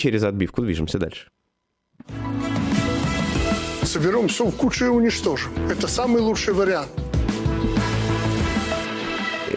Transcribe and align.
Через 0.00 0.24
отбивку 0.24 0.62
движемся 0.62 0.98
дальше. 0.98 1.28
Соберем 3.82 4.28
все 4.28 4.46
в 4.46 4.56
кучу 4.56 4.86
и 4.86 4.88
уничтожим. 4.88 5.52
Это 5.70 5.88
самый 5.88 6.22
лучший 6.22 6.54
вариант 6.54 6.88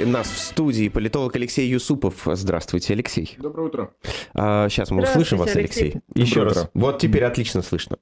нас 0.05 0.28
в 0.28 0.38
студии 0.38 0.89
политолог 0.89 1.36
Алексей 1.36 1.68
Юсупов. 1.68 2.16
Здравствуйте, 2.26 2.94
Алексей. 2.94 3.36
Доброе 3.38 3.68
утро. 3.68 3.92
А, 4.34 4.70
сейчас 4.70 4.91
мы 4.91 5.04
услышим 5.04 5.38
вас, 5.38 5.55
Алексей. 5.55 5.84
Алексей. 5.84 6.02
Еще 6.16 6.36
Доброе 6.36 6.54
раз. 6.54 6.57
Утро. 6.64 6.71
Вот 6.73 7.00
теперь 7.00 7.23
отлично 7.23 7.61
слышно. 7.61 7.98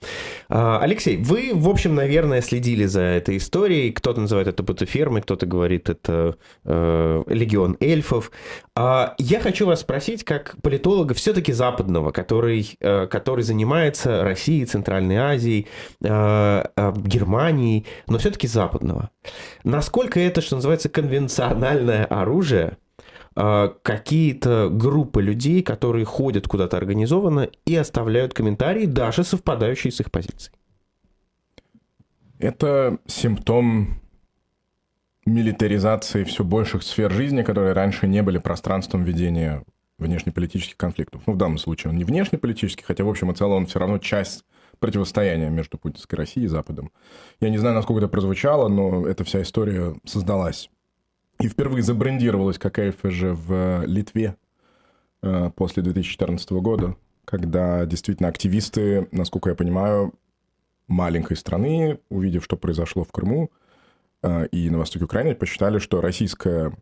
А, 0.50 0.80
Алексей, 0.82 1.18
вы, 1.18 1.52
в 1.54 1.70
общем, 1.70 1.96
наверное, 1.96 2.42
следили 2.42 2.86
за 2.86 3.02
этой 3.02 3.38
историей. 3.38 3.92
Кто-то 3.92 4.22
называет 4.22 4.48
это 4.48 4.64
бутафермой, 4.64 5.22
кто-то 5.22 5.46
говорит 5.46 5.90
это 5.90 6.38
э, 6.64 7.24
легион 7.28 7.78
эльфов. 7.80 8.32
А, 8.76 9.16
я 9.18 9.40
хочу 9.40 9.66
вас 9.66 9.82
спросить, 9.82 10.24
как 10.24 10.56
политолога 10.62 11.14
все-таки 11.14 11.52
западного, 11.52 12.12
который, 12.12 12.78
э, 12.80 13.08
который 13.08 13.44
занимается 13.44 14.24
Россией, 14.24 14.66
Центральной 14.66 15.18
Азией, 15.18 15.68
э, 16.02 16.64
э, 16.76 16.94
Германией, 16.98 17.86
но 18.08 18.18
все-таки 18.18 18.48
западного. 18.48 19.10
Насколько 19.64 20.20
это, 20.20 20.42
что 20.42 20.56
называется, 20.56 20.90
конвенционально 20.90 21.82
огнестрельное 21.82 22.06
оружие, 22.06 22.78
а, 23.36 23.70
какие-то 23.82 24.70
группы 24.70 25.22
людей, 25.22 25.64
которые 25.64 26.06
ходят 26.06 26.48
куда-то 26.48 26.78
организованно 26.78 27.50
и 27.66 27.76
оставляют 27.76 28.34
комментарии, 28.34 28.86
даже 28.86 29.24
совпадающие 29.24 29.92
с 29.92 30.00
их 30.00 30.12
позицией. 30.12 30.54
Это 32.40 32.98
симптом 33.06 34.02
милитаризации 35.26 36.24
все 36.24 36.44
больших 36.44 36.84
сфер 36.84 37.12
жизни, 37.12 37.44
которые 37.44 37.74
раньше 37.74 38.08
не 38.08 38.24
были 38.24 38.40
пространством 38.40 39.04
ведения 39.04 39.64
внешнеполитических 40.00 40.76
конфликтов. 40.78 41.22
Ну, 41.28 41.34
в 41.34 41.38
данном 41.38 41.60
случае 41.60 41.92
он 41.92 41.98
не 41.98 42.04
внешнеполитический, 42.04 42.84
хотя, 42.84 43.04
в 43.04 43.10
общем 43.10 43.32
и 43.32 43.36
целом, 43.36 43.58
он 43.58 43.66
все 43.68 43.78
равно 43.80 44.00
часть 44.00 44.44
противостояния 44.82 45.50
между 45.50 45.78
путинской 45.78 46.18
Россией 46.18 46.48
и 46.48 46.50
Западом. 46.50 46.92
Я 47.40 47.50
не 47.50 47.58
знаю, 47.58 47.76
насколько 47.76 48.00
это 48.00 48.10
прозвучало, 48.10 48.68
но 48.68 49.08
эта 49.08 49.24
вся 49.24 49.42
история 49.42 49.96
создалась 50.04 50.70
и 51.42 51.48
впервые 51.48 51.84
забрендировалась 51.84 52.58
как 52.58 52.78
АФЖ 52.80 53.24
в 53.32 53.84
Литве 53.86 54.36
э, 55.22 55.50
после 55.56 55.82
2014 55.84 56.52
года, 56.52 56.96
когда 57.26 57.86
действительно 57.86 58.30
активисты, 58.30 59.08
насколько 59.12 59.50
я 59.50 59.56
понимаю, 59.56 60.14
маленькой 60.88 61.38
страны, 61.38 62.00
увидев, 62.10 62.44
что 62.44 62.58
произошло 62.58 63.04
в 63.04 63.12
Крыму 63.12 63.50
э, 64.22 64.48
и 64.48 64.70
на 64.70 64.78
востоке 64.80 65.06
Украины, 65.06 65.34
посчитали, 65.36 65.80
что 65.80 66.02
российская 66.02 66.74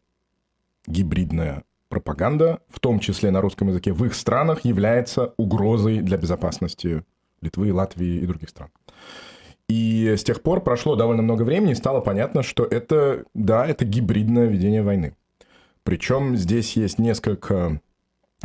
гибридная 0.88 1.64
пропаганда, 1.88 2.60
в 2.70 2.80
том 2.80 3.00
числе 3.00 3.32
на 3.32 3.42
русском 3.42 3.70
языке, 3.70 3.94
в 3.94 4.04
их 4.06 4.14
странах 4.14 4.66
является 4.66 5.34
угрозой 5.38 6.02
для 6.02 6.18
безопасности 6.18 7.04
Литвы, 7.42 7.74
Латвии 7.74 8.18
и 8.18 8.26
других 8.26 8.50
стран. 8.50 8.70
И 9.68 10.16
с 10.18 10.24
тех 10.24 10.42
пор 10.42 10.62
прошло 10.62 10.96
довольно 10.96 11.22
много 11.22 11.44
времени, 11.44 11.74
и 11.74 11.76
стало 11.76 12.02
понятно, 12.02 12.42
что 12.42 12.64
это, 12.64 13.26
да, 13.36 13.66
это 13.68 13.86
гибридное 13.86 14.48
ведение 14.48 14.82
войны. 14.82 15.16
Причем 15.84 16.36
здесь 16.36 16.76
есть 16.76 16.98
несколько 16.98 17.80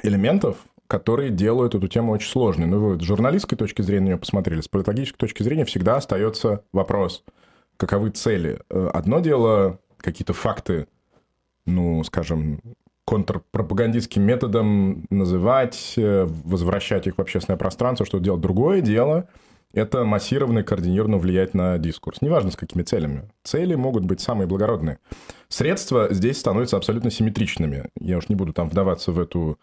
элементов, 0.03 0.59
которые 0.86 1.31
делают 1.31 1.75
эту 1.75 1.89
тему 1.89 2.12
очень 2.12 2.28
сложной. 2.28 2.67
Ну, 2.67 2.78
вы 2.78 3.01
с 3.01 3.03
журналистской 3.03 3.56
точки 3.56 3.83
зрения 3.83 4.06
нее 4.06 4.19
посмотрели, 4.19 4.61
с 4.61 4.69
политологической 4.69 5.19
точки 5.19 5.42
зрения 5.42 5.64
всегда 5.64 5.97
остается 5.97 6.62
вопрос, 6.73 7.25
каковы 7.77 8.11
цели. 8.11 8.61
Э, 8.69 8.91
одно 8.92 9.20
дело 9.20 9.81
какие-то 9.97 10.34
факты, 10.34 10.86
ну, 11.64 12.05
скажем, 12.05 12.61
контрпропагандистским 13.05 14.23
методом 14.23 15.07
называть, 15.11 15.95
э, 15.97 16.27
возвращать 16.45 17.07
их 17.07 17.17
в 17.17 17.21
общественное 17.21 17.59
пространство, 17.59 18.07
что 18.07 18.19
делать. 18.19 18.41
Другое 18.41 18.81
дело– 18.81 19.29
это 19.75 20.05
массированно 20.05 20.61
и 20.61 20.63
координированно 20.63 21.19
влиять 21.19 21.53
на 21.53 21.79
дискурс. 21.79 22.23
Неважно, 22.23 22.51
с 22.51 22.57
какими 22.57 22.83
целями. 22.83 23.29
Цели 23.43 23.75
могут 23.75 24.05
быть 24.05 24.21
самые 24.21 24.47
благородные. 24.47 24.99
Средства 25.48 26.09
здесь 26.11 26.39
становятся 26.39 26.77
абсолютно 26.77 27.11
симметричными. 27.11 27.91
Я 27.98 28.19
уж 28.19 28.29
не 28.29 28.37
буду 28.37 28.53
там 28.53 28.69
вдаваться 28.69 29.13
в 29.13 29.19
эту 29.19 29.59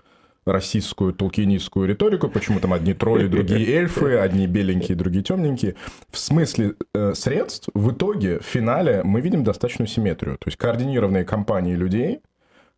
российскую 0.46 1.13
толкинистскую 1.13 1.88
риторику, 1.88 2.28
почему 2.28 2.59
там 2.59 2.74
одни 2.74 2.94
тролли, 2.94 3.28
другие 3.28 3.68
эльфы, 3.75 4.18
одни 4.18 4.47
беленькие, 4.47 4.97
другие 4.97 5.24
темненькие. 5.24 5.75
В 6.09 6.18
смысле 6.18 6.74
э, 6.94 7.13
средств 7.13 7.69
в 7.74 7.91
итоге, 7.91 8.40
в 8.40 8.44
финале, 8.44 9.01
мы 9.03 9.22
видим 9.22 9.44
достаточную 9.44 9.88
симметрию. 9.88 10.38
То 10.38 10.47
есть 10.47 10.57
координированные 10.57 11.25
компании 11.25 11.75
людей, 11.75 12.22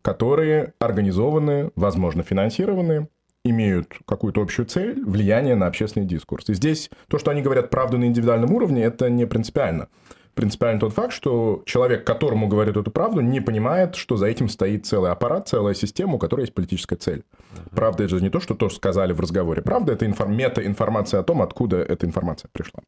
которые 0.04 0.74
организованы, 0.78 1.70
возможно, 1.76 2.22
финансированы, 2.22 3.08
имеют 3.42 3.94
какую-то 4.06 4.42
общую 4.42 4.66
цель, 4.66 5.02
влияние 5.02 5.54
на 5.54 5.66
общественный 5.66 6.06
дискурс. 6.06 6.50
И 6.50 6.54
здесь 6.54 6.90
то, 7.08 7.18
что 7.18 7.30
они 7.30 7.40
говорят 7.40 7.70
правду 7.70 7.96
на 7.96 8.04
индивидуальном 8.04 8.52
уровне, 8.52 8.84
это 8.84 9.08
не 9.08 9.26
принципиально. 9.26 9.88
Принципиально 10.34 10.80
тот 10.80 10.92
факт, 10.92 11.12
что 11.12 11.62
человек, 11.64 12.04
которому 12.04 12.48
говорят 12.48 12.76
эту 12.76 12.90
правду, 12.90 13.22
не 13.22 13.40
понимает, 13.40 13.94
что 13.94 14.16
за 14.16 14.26
этим 14.26 14.50
стоит 14.50 14.84
целый 14.84 15.10
аппарат, 15.10 15.48
целая 15.48 15.74
система, 15.74 16.14
у 16.14 16.18
которой 16.18 16.42
есть 16.42 16.54
политическая 16.54 16.96
цель. 16.96 17.24
Правда, 17.70 18.04
это 18.04 18.16
же 18.16 18.22
не 18.22 18.30
то, 18.30 18.40
что 18.40 18.54
тоже 18.54 18.74
сказали 18.74 19.12
в 19.12 19.20
разговоре. 19.20 19.62
Правда, 19.62 19.92
это 19.92 20.04
информ... 20.04 20.36
мета-информация 20.36 21.20
о 21.20 21.22
том, 21.22 21.40
откуда 21.40 21.78
эта 21.78 22.04
информация 22.04 22.50
пришла. 22.52 22.80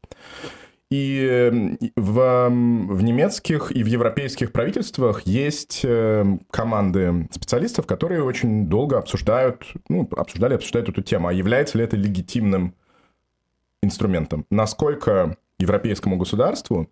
И 0.89 1.91
в, 1.97 2.49
в 2.49 3.03
немецких 3.03 3.71
и 3.75 3.83
в 3.83 3.87
европейских 3.87 4.53
правительствах 4.53 5.23
есть 5.23 5.81
э, 5.83 6.25
команды 6.49 7.27
специалистов, 7.31 7.85
которые 7.85 8.23
очень 8.23 8.67
долго 8.67 8.97
обсуждают, 8.97 9.65
ну, 9.89 10.07
обсуждали, 10.15 10.53
обсуждают 10.53 10.87
эту 10.87 11.01
тему. 11.01 11.27
А 11.27 11.33
является 11.33 11.77
ли 11.77 11.83
это 11.83 11.97
легитимным 11.97 12.73
инструментом? 13.83 14.45
Насколько 14.49 15.35
европейскому 15.59 16.15
государству 16.15 16.89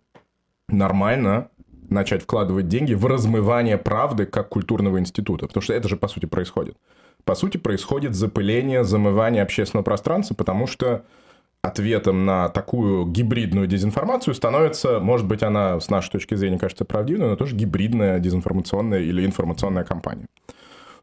нормально 0.68 1.48
начать 1.88 2.22
вкладывать 2.22 2.68
деньги 2.68 2.92
в 2.92 3.06
размывание 3.06 3.78
правды 3.78 4.26
как 4.26 4.50
культурного 4.50 4.98
института? 4.98 5.46
Потому 5.46 5.62
что 5.62 5.72
это 5.72 5.88
же, 5.88 5.96
по 5.96 6.08
сути, 6.08 6.26
происходит. 6.26 6.76
По 7.24 7.34
сути, 7.34 7.56
происходит 7.56 8.14
запыление, 8.14 8.84
замывание 8.84 9.42
общественного 9.42 9.84
пространства, 9.84 10.34
потому 10.34 10.66
что 10.66 11.06
ответом 11.66 12.24
на 12.24 12.48
такую 12.48 13.06
гибридную 13.06 13.66
дезинформацию 13.66 14.34
становится, 14.34 15.00
может 15.00 15.26
быть, 15.26 15.42
она 15.42 15.80
с 15.80 15.90
нашей 15.90 16.10
точки 16.12 16.34
зрения 16.34 16.58
кажется 16.58 16.84
правдивой, 16.84 17.28
но 17.28 17.36
тоже 17.36 17.54
гибридная 17.54 18.18
дезинформационная 18.18 19.00
или 19.00 19.24
информационная 19.24 19.84
кампания. 19.84 20.26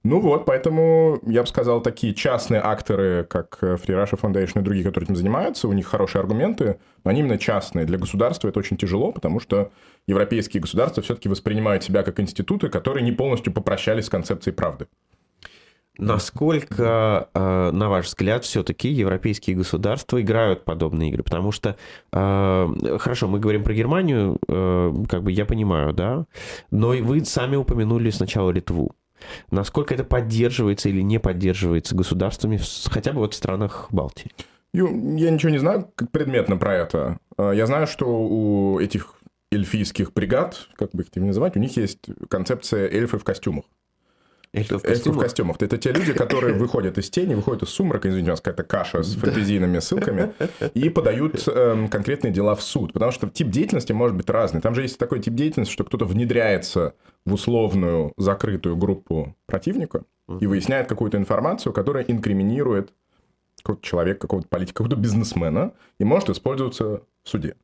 Ну 0.06 0.20
вот, 0.20 0.46
поэтому 0.46 1.20
я 1.26 1.44
бы 1.44 1.48
сказал, 1.48 1.80
такие 1.82 2.14
частные 2.14 2.60
акторы, 2.60 3.24
как 3.24 3.58
Free 3.62 4.04
Russia 4.04 4.20
Foundation 4.20 4.60
и 4.60 4.62
другие, 4.62 4.84
которые 4.84 5.06
этим 5.06 5.16
занимаются, 5.16 5.70
у 5.70 5.74
них 5.74 5.88
хорошие 5.88 6.20
аргументы, 6.20 6.78
но 7.06 7.12
они 7.12 7.22
именно 7.22 7.38
частные. 7.38 7.86
Для 7.86 7.98
государства 7.98 8.50
это 8.50 8.60
очень 8.60 8.76
тяжело, 8.76 9.14
потому 9.14 9.40
что 9.40 9.72
европейские 10.06 10.60
государства 10.60 11.02
все-таки 11.02 11.30
воспринимают 11.30 11.86
себя 11.86 12.04
как 12.04 12.20
институты, 12.20 12.68
которые 12.68 13.04
не 13.04 13.14
полностью 13.14 13.54
попрощались 13.54 14.08
с 14.08 14.10
концепцией 14.10 14.54
правды. 14.54 14.88
Насколько, 16.00 17.30
э, 17.34 17.72
на 17.72 17.88
ваш 17.88 18.08
взгляд, 18.08 18.44
все-таки 18.46 18.90
европейские 18.90 19.56
государства 19.56 20.20
играют 20.20 20.66
подобные 20.66 21.10
игры? 21.10 21.22
Потому 21.22 21.52
что, 21.52 21.78
э, 22.12 22.98
хорошо, 23.00 23.28
мы 23.28 23.40
говорим 23.40 23.64
про 23.64 23.74
Германию, 23.74 24.40
э, 24.48 24.94
как 25.08 25.22
бы 25.22 25.32
я 25.32 25.46
понимаю, 25.46 25.94
да, 25.94 26.26
но 26.72 26.90
вы 26.90 27.24
сами 27.26 27.56
упомянули 27.56 28.10
сначала 28.10 28.50
Литву. 28.50 28.96
Насколько 29.52 29.94
это 29.94 30.04
поддерживается 30.04 30.90
или 30.90 31.02
не 31.02 31.20
поддерживается 31.20 31.96
государствами, 31.96 32.60
хотя 32.86 33.14
бы 33.14 33.20
вот 33.20 33.34
в 33.34 33.38
странах 33.38 33.88
Балтии? 33.92 34.32
Я 34.74 34.90
ничего 34.90 35.52
не 35.52 35.60
знаю 35.60 35.92
предметно 36.12 36.58
про 36.58 36.74
это. 36.74 37.20
Я 37.38 37.68
знаю, 37.68 37.86
что 37.86 38.08
у 38.08 38.80
этих 38.80 39.14
эльфийских 39.52 40.12
бригад, 40.14 40.68
как 40.76 40.90
бы 40.94 41.04
их 41.04 41.16
называть, 41.16 41.56
у 41.56 41.60
них 41.60 41.78
есть 41.78 42.00
концепция 42.28 42.90
эльфы 42.90 43.20
в 43.20 43.24
костюмах. 43.24 43.66
Эльфы 44.54 44.78
в 44.78 44.84
костюмах. 44.84 45.18
в 45.18 45.22
костюмах. 45.22 45.56
Это 45.60 45.78
те 45.78 45.92
люди, 45.92 46.14
которые 46.14 46.54
выходят 46.58 46.98
из 47.00 47.10
тени, 47.10 47.34
выходят 47.34 47.64
из 47.64 47.70
сумрака, 47.70 48.08
извините, 48.08 48.30
у 48.30 48.34
нас 48.34 48.42
какая-то 48.42 48.64
каша 48.64 49.02
с 49.02 49.16
фэнтезийными 49.16 49.80
ссылками, 49.80 50.34
и 50.76 50.90
подают 50.90 51.44
э, 51.48 51.88
конкретные 51.90 52.32
дела 52.32 52.54
в 52.56 52.62
суд. 52.62 52.94
Потому 52.94 53.12
что 53.12 53.28
тип 53.30 53.50
деятельности 53.50 53.94
может 53.94 54.16
быть 54.16 54.30
разный. 54.30 54.62
Там 54.62 54.76
же 54.76 54.84
есть 54.84 55.00
такой 55.00 55.20
тип 55.20 55.34
деятельности, 55.34 55.74
что 55.74 55.84
кто-то 55.84 56.06
внедряется 56.06 56.94
в 57.26 57.34
условную 57.34 58.14
закрытую 58.18 58.78
группу 58.78 59.36
противника 59.48 60.04
и 60.40 60.46
выясняет 60.46 60.88
какую-то 60.88 61.18
информацию, 61.18 61.74
которая 61.74 62.04
инкриминирует 62.04 62.94
какого-то 63.64 63.84
человека, 63.84 64.22
какого-то 64.22 64.48
политика, 64.50 64.84
какого-то 64.84 64.98
бизнесмена, 64.98 65.74
и 66.00 66.04
может 66.04 66.30
использоваться 66.30 67.02
в 67.24 67.30
суде. 67.30 67.56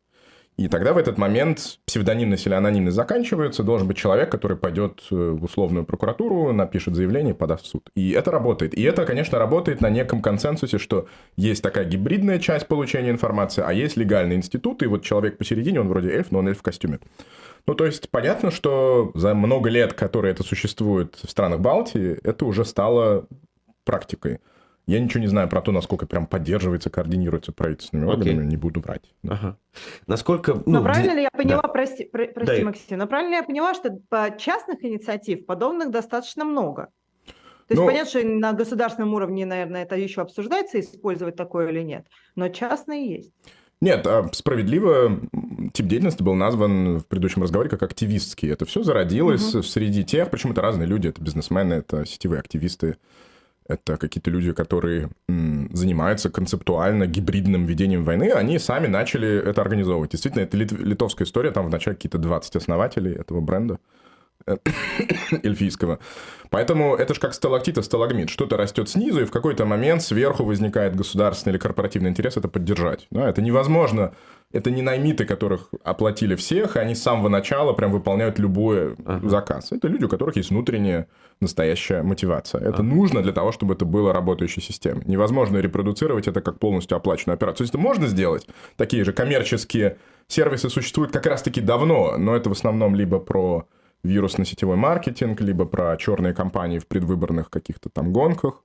И 0.60 0.68
тогда 0.68 0.92
в 0.92 0.98
этот 0.98 1.18
момент 1.18 1.80
псевдонимность 1.86 2.46
или 2.46 2.54
анонимность 2.54 2.98
заканчивается, 2.98 3.64
должен 3.64 3.88
быть 3.88 3.96
человек, 3.96 4.30
который 4.30 4.58
пойдет 4.58 5.02
э, 5.10 5.16
в 5.16 5.46
условную 5.46 5.86
прокуратуру, 5.86 6.52
напишет 6.52 6.96
заявление, 6.96 7.34
подаст 7.34 7.64
в 7.64 7.68
суд. 7.68 7.90
И 7.96 8.12
это 8.12 8.30
работает. 8.30 8.78
И 8.78 8.84
это, 8.84 9.06
конечно, 9.06 9.40
работает 9.40 9.80
на 9.80 9.90
неком 9.90 10.22
консенсусе, 10.22 10.78
что 10.78 11.08
есть 11.38 11.64
такая 11.64 11.86
гибридная 11.86 12.40
часть 12.40 12.68
получения 12.68 13.10
информации, 13.10 13.64
а 13.66 13.72
есть 13.72 13.96
легальный 13.96 14.36
институт, 14.36 14.84
и 14.84 14.88
вот 14.88 15.02
человек 15.02 15.38
посередине, 15.38 15.80
он 15.80 15.88
вроде 15.88 16.10
эльф, 16.10 16.30
но 16.30 16.40
он 16.40 16.50
эльф 16.50 16.60
в 16.60 16.62
костюме. 16.62 17.00
Ну, 17.66 17.74
то 17.74 17.86
есть, 17.86 18.10
понятно, 18.10 18.52
что 18.52 19.12
за 19.16 19.34
много 19.36 19.70
лет, 19.70 19.94
которые 19.94 20.34
это 20.34 20.44
существует 20.44 21.18
в 21.24 21.30
странах 21.30 21.62
Балтии, 21.62 22.20
это 22.22 22.44
уже 22.44 22.66
стало 22.66 23.28
практикой. 23.86 24.40
Я 24.90 25.00
ничего 25.00 25.22
не 25.22 25.28
знаю 25.28 25.48
про 25.48 25.62
то, 25.62 25.72
насколько 25.72 26.08
прям 26.08 26.26
поддерживается, 26.26 26.90
координируется 26.90 27.52
правительственными 27.52 28.10
органами, 28.10 28.44
не 28.44 28.58
буду 28.58 28.80
врать. 28.80 29.04
Ага. 29.24 29.56
Насколько... 30.08 30.56
Ну, 30.56 30.64
но 30.66 30.84
правильно 30.84 31.14
ли 31.14 31.22
я 31.22 31.30
поняла, 31.30 31.62
да. 31.62 31.68
прости, 31.68 32.06
про, 32.06 32.26
прости 32.26 32.58
да. 32.58 32.66
Максим, 32.66 32.98
но 32.98 33.06
правильно 33.06 33.30
ли 33.30 33.36
я 33.36 33.44
поняла, 33.44 33.76
что 33.76 34.00
по 34.10 34.36
частных 34.36 34.84
инициатив 34.84 35.46
подобных 35.46 35.92
достаточно 35.92 36.44
много? 36.44 36.88
То 37.68 37.74
есть 37.74 37.82
ну, 37.82 37.86
понятно, 37.86 38.10
что 38.10 38.28
на 38.28 38.54
государственном 38.54 39.14
уровне, 39.14 39.46
наверное, 39.46 39.84
это 39.84 39.96
еще 39.96 40.22
обсуждается, 40.22 40.80
использовать 40.80 41.36
такое 41.36 41.70
или 41.70 41.84
нет, 41.84 42.08
но 42.34 42.50
частные 42.50 43.12
есть. 43.12 43.32
Нет, 43.82 44.08
а 44.08 44.28
справедливо 44.34 45.22
тип 45.72 45.86
деятельности 45.86 46.24
был 46.24 46.34
назван 46.34 46.98
в 46.98 47.06
предыдущем 47.06 47.44
разговоре 47.44 47.70
как 47.70 47.84
активистский. 47.84 48.52
Это 48.52 48.66
все 48.66 48.82
зародилось 48.82 49.54
угу. 49.54 49.62
среди 49.62 50.04
тех, 50.04 50.32
причем 50.32 50.54
это 50.54 50.62
разные 50.62 50.88
люди, 50.88 51.10
это 51.10 51.22
бизнесмены, 51.22 51.76
это 51.76 52.08
сетевые 52.08 52.40
активисты, 52.40 52.98
это 53.70 53.96
какие-то 53.98 54.30
люди, 54.32 54.52
которые 54.52 55.10
занимаются 55.28 56.30
концептуально 56.30 57.06
гибридным 57.06 57.66
ведением 57.66 58.04
войны, 58.04 58.32
они 58.32 58.60
сами 58.60 58.88
начали 58.88 59.28
это 59.28 59.62
организовывать. 59.62 60.12
Действительно, 60.12 60.42
это 60.42 60.58
литовская 60.58 61.26
история, 61.26 61.52
там 61.52 61.68
вначале 61.68 61.96
какие-то 61.96 62.18
20 62.18 62.56
основателей 62.58 63.14
этого 63.14 63.40
бренда. 63.40 63.80
эльфийского. 65.44 66.00
Поэтому 66.50 66.96
это 66.96 67.14
же 67.14 67.20
как 67.20 67.34
сталактит 67.34 67.78
и 67.78 67.84
сталагмит. 67.84 68.30
Что-то 68.30 68.58
растет 68.58 68.90
снизу, 68.90 69.22
и 69.22 69.26
в 69.26 69.32
какой-то 69.32 69.66
момент 69.66 70.02
сверху 70.02 70.44
возникает 70.44 70.96
государственный 70.96 71.54
или 71.54 71.60
корпоративный 71.60 72.10
интерес 72.10 72.38
это 72.38 72.48
поддержать. 72.48 73.08
Да, 73.12 73.30
это 73.30 73.42
невозможно. 73.42 74.14
Это 74.52 74.72
не 74.72 74.82
наймиты, 74.82 75.26
которых 75.26 75.70
оплатили 75.84 76.36
всех, 76.36 76.76
и 76.76 76.80
они 76.80 76.96
с 76.96 77.04
самого 77.04 77.30
начала 77.30 77.74
прям 77.74 77.92
выполняют 77.92 78.40
любой 78.40 78.96
ага. 79.06 79.30
заказ. 79.30 79.72
Это 79.72 79.88
люди, 79.88 80.06
у 80.06 80.10
которых 80.10 80.38
есть 80.38 80.50
внутренняя 80.50 81.08
настоящая 81.40 82.02
мотивация. 82.02 82.62
Это 82.62 82.80
ага. 82.80 82.84
нужно 82.84 83.22
для 83.22 83.32
того, 83.32 83.52
чтобы 83.52 83.76
это 83.76 83.86
было 83.86 84.12
работающей 84.12 84.62
системой. 84.62 85.04
Невозможно 85.06 85.58
репродуцировать 85.58 86.28
это 86.28 86.42
как 86.42 86.58
полностью 86.58 86.98
оплаченную 86.98 87.36
операцию. 87.36 87.58
То 87.58 87.64
есть 87.64 87.76
это 87.76 87.84
можно 87.84 88.08
сделать. 88.08 88.48
Такие 88.76 89.04
же 89.04 89.14
коммерческие 89.14 89.98
сервисы 90.28 90.68
существуют 90.70 91.12
как 91.12 91.28
раз-таки 91.28 91.62
давно, 91.62 92.18
но 92.18 92.36
это 92.36 92.50
в 92.50 92.54
основном 92.54 92.96
либо 92.96 93.20
про 93.20 93.68
вирусно-сетевой 94.04 94.78
маркетинг, 94.78 95.42
либо 95.42 95.66
про 95.66 95.96
черные 95.98 96.34
компании 96.34 96.80
в 96.80 96.88
предвыборных 96.88 97.50
каких-то 97.50 97.90
там 97.90 98.12
гонках 98.12 98.64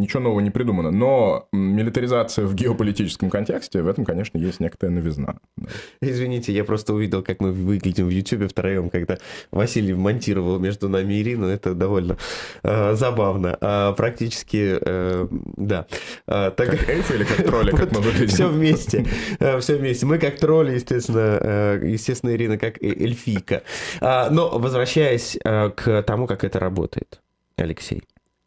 ничего 0.00 0.22
нового 0.22 0.40
не 0.40 0.50
придумано. 0.50 0.90
Но 0.90 1.48
милитаризация 1.52 2.46
в 2.46 2.54
геополитическом 2.54 3.30
контексте, 3.30 3.82
в 3.82 3.88
этом, 3.88 4.04
конечно, 4.04 4.38
есть 4.38 4.60
некоторая 4.60 4.94
новизна. 4.96 5.36
Да. 5.56 5.68
Извините, 6.00 6.52
я 6.52 6.64
просто 6.64 6.94
увидел, 6.94 7.22
как 7.22 7.40
мы 7.40 7.52
выглядим 7.52 8.06
в 8.06 8.10
Ютубе 8.10 8.48
втроем, 8.48 8.90
когда 8.90 9.18
Василий 9.50 9.94
монтировал 9.94 10.58
между 10.58 10.88
нами 10.88 11.20
Ирину. 11.20 11.46
Это 11.46 11.74
довольно 11.74 12.16
э, 12.62 12.94
забавно. 12.94 13.56
А, 13.60 13.92
практически, 13.92 14.78
э, 14.80 15.28
да. 15.56 15.86
А, 16.26 16.50
так... 16.50 16.70
Как 16.70 16.88
эльфы 16.88 17.14
или 17.14 17.24
как 17.24 17.44
тролли, 17.44 17.70
как 17.70 17.92
мы 17.92 18.00
выглядим? 18.00 18.28
Все 18.28 18.48
вместе. 18.48 19.06
Э, 19.38 19.58
Все 19.60 19.76
вместе. 19.76 20.06
Мы 20.06 20.18
как 20.18 20.38
тролли, 20.38 20.72
естественно, 20.72 21.38
э, 21.40 21.80
естественно, 21.84 22.30
Ирина 22.30 22.58
как 22.58 22.82
э, 22.82 22.86
эльфийка. 22.88 23.62
А, 24.00 24.30
но 24.30 24.58
возвращаясь 24.58 25.38
к 25.42 26.02
тому, 26.02 26.26
как 26.26 26.44
это 26.44 26.58
работает, 26.58 27.20
Алексей. 27.56 28.02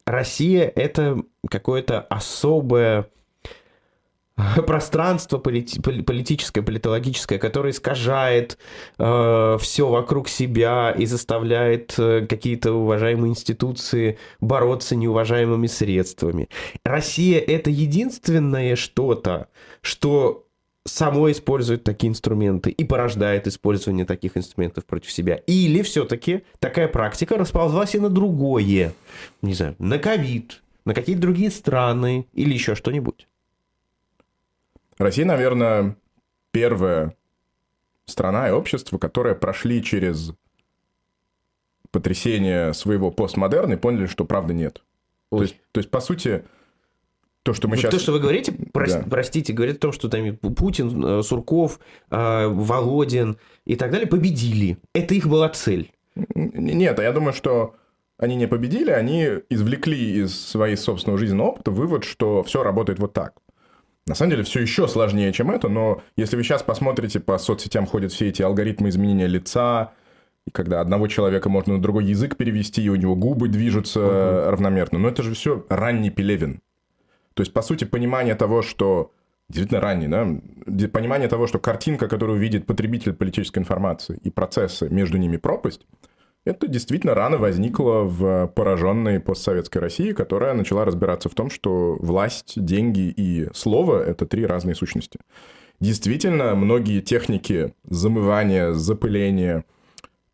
Россия— 0.06 0.72
это 0.76 1.22
какое-то 1.48 2.00
особое 2.00 3.08
пространство 4.66 5.38
полити 5.38 5.80
политическое, 5.80 6.62
политологическое, 6.62 7.38
которое 7.38 7.70
искажает 7.70 8.58
э, 8.98 9.58
все 9.60 9.88
вокруг 9.88 10.28
себя 10.28 10.90
и 10.90 11.06
заставляет 11.06 11.94
э, 11.98 12.26
какие-то 12.26 12.72
уважаемые 12.72 13.30
институции 13.30 14.18
бороться 14.40 14.96
неуважаемыми 14.96 15.66
средствами. 15.66 16.48
Россия 16.84 17.38
это 17.40 17.70
единственное 17.70 18.76
что-то, 18.76 19.48
что 19.82 20.41
само 20.84 21.30
использует 21.30 21.84
такие 21.84 22.10
инструменты 22.10 22.70
и 22.70 22.84
порождает 22.84 23.46
использование 23.46 24.04
таких 24.04 24.36
инструментов 24.36 24.84
против 24.84 25.12
себя. 25.12 25.36
Или 25.46 25.82
все-таки 25.82 26.44
такая 26.58 26.88
практика 26.88 27.38
расползлась 27.38 27.94
и 27.94 28.00
на 28.00 28.08
другое. 28.08 28.92
Не 29.42 29.54
знаю, 29.54 29.76
на 29.78 29.98
ковид, 29.98 30.62
на 30.84 30.94
какие-то 30.94 31.22
другие 31.22 31.50
страны 31.50 32.26
или 32.32 32.52
еще 32.52 32.74
что-нибудь. 32.74 33.28
Россия, 34.98 35.24
наверное, 35.24 35.96
первая 36.50 37.16
страна 38.06 38.48
и 38.48 38.52
общество, 38.52 38.98
которые 38.98 39.34
прошли 39.34 39.82
через 39.82 40.32
потрясение 41.90 42.72
своего 42.72 43.10
постмодерна 43.10 43.74
и 43.74 43.76
поняли, 43.76 44.06
что 44.06 44.24
правды 44.24 44.54
нет. 44.54 44.82
То 45.30 45.42
есть, 45.42 45.56
то 45.72 45.78
есть, 45.78 45.90
по 45.90 46.00
сути, 46.00 46.44
то, 47.42 47.54
что 47.54 47.68
мы 47.68 47.76
сейчас... 47.76 47.90
То, 47.90 47.98
что 47.98 48.12
вы 48.12 48.20
говорите, 48.20 48.52
прос... 48.72 48.92
да. 48.92 49.04
простите, 49.08 49.52
говорит 49.52 49.76
о 49.76 49.80
том, 49.80 49.92
что 49.92 50.08
там 50.08 50.36
Путин, 50.36 51.04
э, 51.04 51.22
Сурков, 51.22 51.80
э, 52.10 52.46
Володин 52.46 53.36
и 53.64 53.76
так 53.76 53.90
далее 53.90 54.06
победили. 54.06 54.78
Это 54.94 55.14
их 55.14 55.26
была 55.26 55.48
цель. 55.48 55.90
Нет, 56.34 56.98
а 56.98 57.02
я 57.02 57.12
думаю, 57.12 57.32
что 57.32 57.74
они 58.18 58.36
не 58.36 58.46
победили, 58.46 58.90
они 58.90 59.28
извлекли 59.50 60.22
из 60.22 60.38
своей 60.38 60.76
собственного 60.76 61.18
жизненного 61.18 61.48
опыта 61.48 61.70
вывод, 61.70 62.04
что 62.04 62.42
все 62.44 62.62
работает 62.62 62.98
вот 62.98 63.12
так. 63.12 63.34
На 64.06 64.14
самом 64.14 64.32
деле 64.32 64.42
все 64.42 64.60
еще 64.60 64.88
сложнее, 64.88 65.32
чем 65.32 65.50
это, 65.50 65.68
но 65.68 66.02
если 66.16 66.36
вы 66.36 66.42
сейчас 66.42 66.62
посмотрите, 66.62 67.20
по 67.20 67.38
соцсетям 67.38 67.86
ходят 67.86 68.12
все 68.12 68.28
эти 68.28 68.42
алгоритмы 68.42 68.88
изменения 68.88 69.26
лица, 69.26 69.92
и 70.46 70.50
когда 70.50 70.80
одного 70.80 71.06
человека 71.06 71.48
можно 71.48 71.74
на 71.74 71.82
другой 71.82 72.04
язык 72.04 72.36
перевести, 72.36 72.82
и 72.82 72.88
у 72.88 72.96
него 72.96 73.14
губы 73.14 73.48
движутся 73.48 74.00
угу. 74.00 74.50
равномерно. 74.50 74.98
Но 74.98 75.08
это 75.08 75.22
же 75.22 75.34
все 75.34 75.64
ранний 75.68 76.10
Пелевин. 76.10 76.60
То 77.34 77.42
есть, 77.42 77.52
по 77.52 77.62
сути, 77.62 77.84
понимание 77.84 78.34
того, 78.34 78.62
что 78.62 79.12
действительно 79.48 79.80
ранний, 79.80 80.08
да, 80.08 80.26
понимание 80.88 81.28
того, 81.28 81.46
что 81.46 81.58
картинка, 81.58 82.08
которую 82.08 82.38
видит 82.38 82.66
потребитель 82.66 83.12
политической 83.12 83.58
информации 83.58 84.18
и 84.22 84.30
процессы, 84.30 84.88
между 84.88 85.18
ними 85.18 85.36
пропасть, 85.36 85.86
это 86.44 86.66
действительно 86.66 87.14
рано 87.14 87.38
возникло 87.38 88.02
в 88.02 88.48
пораженной 88.48 89.20
постсоветской 89.20 89.80
России, 89.80 90.12
которая 90.12 90.54
начала 90.54 90.84
разбираться 90.84 91.28
в 91.28 91.34
том, 91.34 91.50
что 91.50 91.96
власть, 92.00 92.54
деньги 92.56 93.12
и 93.16 93.48
слово— 93.54 94.02
это 94.04 94.26
три 94.26 94.44
разные 94.44 94.74
сущности. 94.74 95.20
Действительно, 95.78 96.54
многие 96.54 97.00
техники 97.00 97.74
замывания, 97.84 98.72
запыления— 98.72 99.64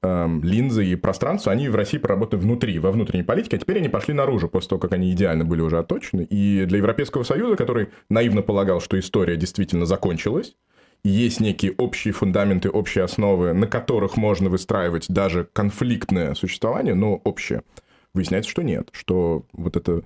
эм, 0.02 0.42
линзы 0.42 0.86
и 0.86 0.96
пространство, 0.96 1.52
они 1.52 1.68
в 1.68 1.74
России 1.74 1.98
проработаны 1.98 2.42
внутри, 2.42 2.78
во 2.78 2.92
внутренней 2.92 3.22
политике, 3.22 3.56
а 3.56 3.60
теперь 3.60 3.78
они 3.78 3.88
пошли 3.88 4.14
наружу 4.14 4.48
после 4.48 4.70
того, 4.70 4.80
как 4.80 4.92
они 4.92 5.12
идеально 5.12 5.44
были 5.44 5.60
уже 5.60 5.78
отточены. 5.78 6.22
И 6.22 6.64
для 6.66 6.78
Европейского 6.78 7.22
Союза, 7.22 7.56
который 7.56 7.88
наивно 8.08 8.42
полагал, 8.42 8.80
что 8.80 8.98
история 8.98 9.36
действительно 9.36 9.86
закончилась, 9.86 10.56
есть 11.04 11.40
некие 11.40 11.72
общие 11.78 12.12
фундаменты, 12.12 12.70
общие 12.70 13.04
основы, 13.04 13.52
на 13.52 13.66
которых 13.66 14.16
можно 14.16 14.50
выстраивать 14.50 15.06
даже 15.08 15.48
конфликтное 15.52 16.34
существование, 16.34 16.94
но 16.94 17.14
общее– 17.24 17.62
Выясняется, 18.14 18.50
что 18.50 18.62
нет, 18.62 18.88
что 18.92 19.44
вот 19.52 19.76
это 19.76 20.02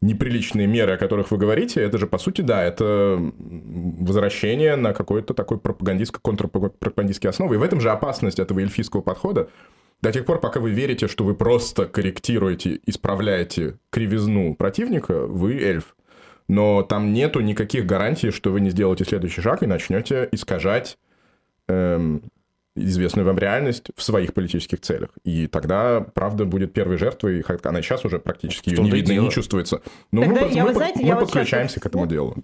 неприличные 0.00 0.66
меры, 0.66 0.92
о 0.92 0.96
которых 0.96 1.30
вы 1.30 1.36
говорите, 1.36 1.82
это 1.82 1.98
же, 1.98 2.06
по 2.06 2.18
сути, 2.18 2.40
да, 2.40 2.64
это 2.64 3.18
возвращение 3.38 4.76
на 4.76 4.94
какой-то 4.94 5.34
такой 5.34 5.58
пропагандистско 5.58 6.18
контрпропагандистский 6.20 7.28
основы. 7.28 7.56
И 7.56 7.58
в 7.58 7.62
этом 7.62 7.80
же 7.80 7.90
опасность 7.90 8.38
этого 8.38 8.60
эльфийского 8.60 9.02
подхода. 9.02 9.48
До 10.00 10.10
тех 10.10 10.24
пор, 10.24 10.40
пока 10.40 10.58
вы 10.58 10.70
верите, 10.70 11.06
что 11.06 11.24
вы 11.24 11.34
просто 11.34 11.86
корректируете, 11.86 12.80
исправляете 12.86 13.78
кривизну 13.90 14.54
противника, 14.56 15.26
вы 15.26 15.54
эльф. 15.62 15.94
Но 16.48 16.82
там 16.82 17.12
нету 17.12 17.40
никаких 17.40 17.86
гарантий, 17.86 18.30
что 18.30 18.50
вы 18.50 18.60
не 18.60 18.70
сделаете 18.70 19.04
следующий 19.04 19.42
шаг 19.42 19.62
и 19.62 19.66
начнете 19.66 20.28
искажать 20.32 20.98
эм, 21.68 22.22
известную 22.74 23.26
вам 23.26 23.38
реальность 23.38 23.90
в 23.94 24.02
своих 24.02 24.34
политических 24.34 24.80
целях. 24.80 25.10
И 25.24 25.46
тогда, 25.46 26.00
правда, 26.00 26.44
будет 26.44 26.72
первой 26.72 26.96
жертвой, 26.96 27.44
она 27.64 27.82
сейчас 27.82 28.04
уже 28.04 28.18
практически 28.18 28.70
ее 28.70 28.82
не 28.82 28.90
видно 28.90 29.12
и 29.12 29.18
не 29.18 29.30
чувствуется. 29.30 29.82
Но 30.10 30.22
тогда 30.22 30.42
мы, 30.42 30.52
я, 30.52 30.62
мы, 30.62 30.68
вы 30.68 30.74
знаете, 30.74 31.00
мы 31.00 31.08
я 31.08 31.16
подключаемся 31.16 31.76
вот 31.76 31.82
к 31.82 31.86
этому 31.86 32.06
делу. 32.06 32.36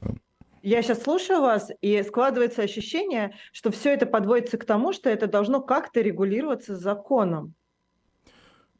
Я 0.62 0.82
сейчас 0.82 1.02
слушаю 1.02 1.40
вас, 1.40 1.70
и 1.80 2.02
складывается 2.02 2.62
ощущение, 2.62 3.32
что 3.52 3.70
все 3.70 3.94
это 3.94 4.06
подводится 4.06 4.58
к 4.58 4.64
тому, 4.64 4.92
что 4.92 5.08
это 5.08 5.26
должно 5.26 5.60
как-то 5.60 6.00
регулироваться 6.00 6.76
законом. 6.76 7.54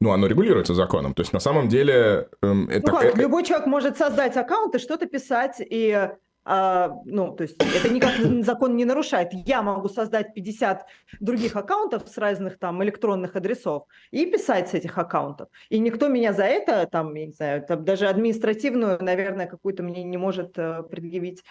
Ну, 0.01 0.13
оно 0.13 0.27
регулируется 0.27 0.75
законом. 0.75 1.15
То 1.15 1.23
есть, 1.23 1.33
на 1.33 1.41
самом 1.41 1.69
деле... 1.69 2.29
Эм, 2.43 2.69
это, 2.69 2.87
ну 2.87 2.99
как, 2.99 3.19
э, 3.19 3.21
любой 3.21 3.43
человек 3.45 3.67
может 3.67 3.97
создать 3.97 4.37
аккаунт 4.37 4.75
и 4.75 4.79
что-то 4.79 5.07
писать, 5.07 5.57
и 5.61 6.11
а, 6.45 6.95
ну, 7.05 7.33
то 7.33 7.43
есть 7.43 7.57
это 7.63 7.93
никак 7.93 8.15
закон 8.43 8.75
не 8.75 8.87
нарушает. 8.87 9.29
Я 9.33 9.61
могу 9.61 9.89
создать 9.91 10.33
50 10.33 10.87
других 11.21 11.57
аккаунтов 11.57 12.09
с 12.09 12.17
разных 12.17 12.59
там 12.59 12.83
электронных 12.83 13.37
адресов 13.37 13.83
и 14.11 14.25
писать 14.25 14.71
с 14.71 14.75
этих 14.75 14.97
аккаунтов. 14.97 15.49
И 15.69 15.79
никто 15.79 16.09
меня 16.09 16.33
за 16.33 16.45
это, 16.45 16.89
там, 16.91 17.15
я 17.15 17.27
не 17.27 17.33
знаю, 17.33 17.63
там, 17.63 17.85
даже 17.85 18.07
административную, 18.07 18.97
наверное, 19.03 19.47
какую-то 19.47 19.83
мне 19.83 20.03
не 20.05 20.17
может 20.17 20.57
э, 20.57 20.85
предъявить 20.91 21.45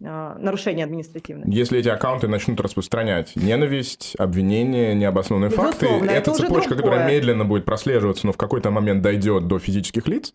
э, 0.00 0.04
нарушение 0.38 0.84
административное. 0.84 1.48
Если 1.48 1.80
эти 1.80 1.88
аккаунты 1.88 2.28
начнут 2.28 2.60
распространять 2.60 3.34
ненависть, 3.34 4.14
обвинения, 4.18 4.94
необоснованные 4.94 5.50
Безусловно, 5.50 5.72
факты, 5.72 5.86
это, 5.86 6.30
это 6.30 6.34
цепочка, 6.34 6.76
которая 6.76 7.08
медленно 7.08 7.44
будет 7.44 7.64
прослеживаться, 7.64 8.26
но 8.26 8.32
в 8.32 8.36
какой-то 8.36 8.70
момент 8.70 9.02
дойдет 9.02 9.48
до 9.48 9.58
физических 9.58 10.06
лиц, 10.06 10.32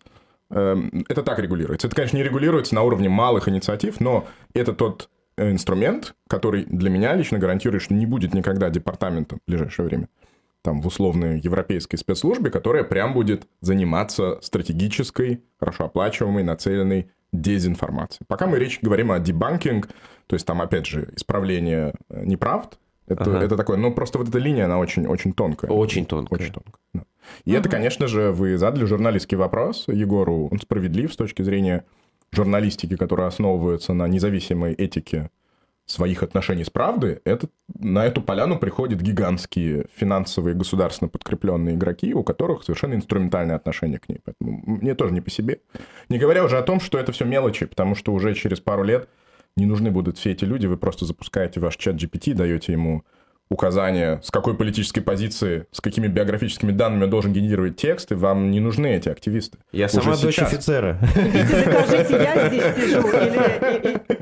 это 0.50 1.22
так 1.22 1.38
регулируется. 1.38 1.86
Это, 1.86 1.96
конечно, 1.96 2.16
не 2.16 2.22
регулируется 2.22 2.74
на 2.74 2.82
уровне 2.82 3.08
малых 3.08 3.48
инициатив, 3.48 4.00
но 4.00 4.26
это 4.54 4.72
тот 4.72 5.08
инструмент, 5.36 6.14
который 6.28 6.64
для 6.64 6.90
меня 6.90 7.14
лично 7.14 7.38
гарантирует, 7.38 7.82
что 7.82 7.94
не 7.94 8.06
будет 8.06 8.34
никогда 8.34 8.68
департамента 8.68 9.36
в 9.36 9.38
ближайшее 9.46 9.86
время 9.86 10.08
там 10.62 10.82
в 10.82 10.86
условной 10.86 11.40
европейской 11.40 11.96
спецслужбе, 11.96 12.50
которая 12.50 12.84
прям 12.84 13.14
будет 13.14 13.46
заниматься 13.60 14.38
стратегической, 14.42 15.42
хорошо 15.58 15.86
оплачиваемой, 15.86 16.42
нацеленной 16.42 17.10
дезинформацией. 17.32 18.26
Пока 18.28 18.46
мы 18.46 18.58
речь 18.58 18.80
говорим 18.82 19.12
о 19.12 19.18
дебанкинг, 19.18 19.88
то 20.26 20.34
есть 20.34 20.46
там, 20.46 20.60
опять 20.60 20.86
же, 20.86 21.08
исправление 21.16 21.94
э, 22.08 22.24
неправд, 22.24 22.78
это, 23.06 23.24
ага. 23.24 23.44
это 23.44 23.56
такое, 23.56 23.76
ну, 23.76 23.92
просто 23.92 24.18
вот 24.18 24.28
эта 24.28 24.38
линия, 24.38 24.66
она 24.66 24.78
очень, 24.78 25.06
очень 25.06 25.32
тонкая. 25.32 25.70
Очень 25.70 26.06
тонкая. 26.06 26.38
Очень 26.38 26.52
тонкая, 26.52 26.80
да. 26.92 27.04
И 27.44 27.50
ага. 27.50 27.60
это, 27.60 27.68
конечно 27.68 28.06
же, 28.06 28.32
вы 28.32 28.56
задали 28.56 28.84
журналистский 28.84 29.36
вопрос 29.36 29.84
Егору, 29.88 30.48
он 30.50 30.58
справедлив 30.58 31.12
с 31.12 31.16
точки 31.16 31.42
зрения 31.42 31.84
журналистики, 32.32 32.96
которая 32.96 33.28
основывается 33.28 33.92
на 33.92 34.06
независимой 34.08 34.74
этике 34.74 35.30
своих 35.90 36.22
отношений 36.22 36.64
с 36.64 36.70
правдой, 36.70 37.20
это, 37.24 37.48
на 37.78 38.06
эту 38.06 38.22
поляну 38.22 38.58
приходят 38.58 39.00
гигантские 39.00 39.86
финансовые 39.96 40.54
государственно 40.54 41.08
подкрепленные 41.08 41.74
игроки, 41.74 42.14
у 42.14 42.22
которых 42.22 42.62
совершенно 42.62 42.94
инструментальное 42.94 43.56
отношение 43.56 43.98
к 43.98 44.08
ней. 44.08 44.20
Поэтому 44.24 44.62
мне 44.66 44.94
тоже 44.94 45.12
не 45.12 45.20
по 45.20 45.30
себе. 45.30 45.60
Не 46.08 46.18
говоря 46.18 46.44
уже 46.44 46.58
о 46.58 46.62
том, 46.62 46.80
что 46.80 46.98
это 46.98 47.12
все 47.12 47.24
мелочи, 47.24 47.66
потому 47.66 47.94
что 47.94 48.12
уже 48.12 48.34
через 48.34 48.60
пару 48.60 48.84
лет 48.84 49.08
не 49.56 49.66
нужны 49.66 49.90
будут 49.90 50.16
все 50.16 50.30
эти 50.30 50.44
люди, 50.44 50.66
вы 50.66 50.76
просто 50.76 51.04
запускаете 51.04 51.58
ваш 51.60 51.76
чат 51.76 51.96
GPT, 51.96 52.34
даете 52.34 52.72
ему 52.72 53.04
указания, 53.50 54.20
с 54.22 54.30
какой 54.30 54.54
политической 54.54 55.00
позиции, 55.00 55.66
с 55.72 55.80
какими 55.80 56.06
биографическими 56.06 56.70
данными 56.70 57.10
должен 57.10 57.32
генерировать 57.32 57.76
тексты, 57.76 58.16
вам 58.16 58.50
не 58.50 58.60
нужны 58.60 58.94
эти 58.94 59.08
активисты. 59.08 59.58
Я 59.72 59.86
Уже 59.86 59.94
сама 60.00 60.16
дочь 60.16 60.38
офицера. 60.38 60.98
Скажите, 61.10 62.14
я 62.14 62.48
здесь 62.48 62.62
сижу, 62.76 63.08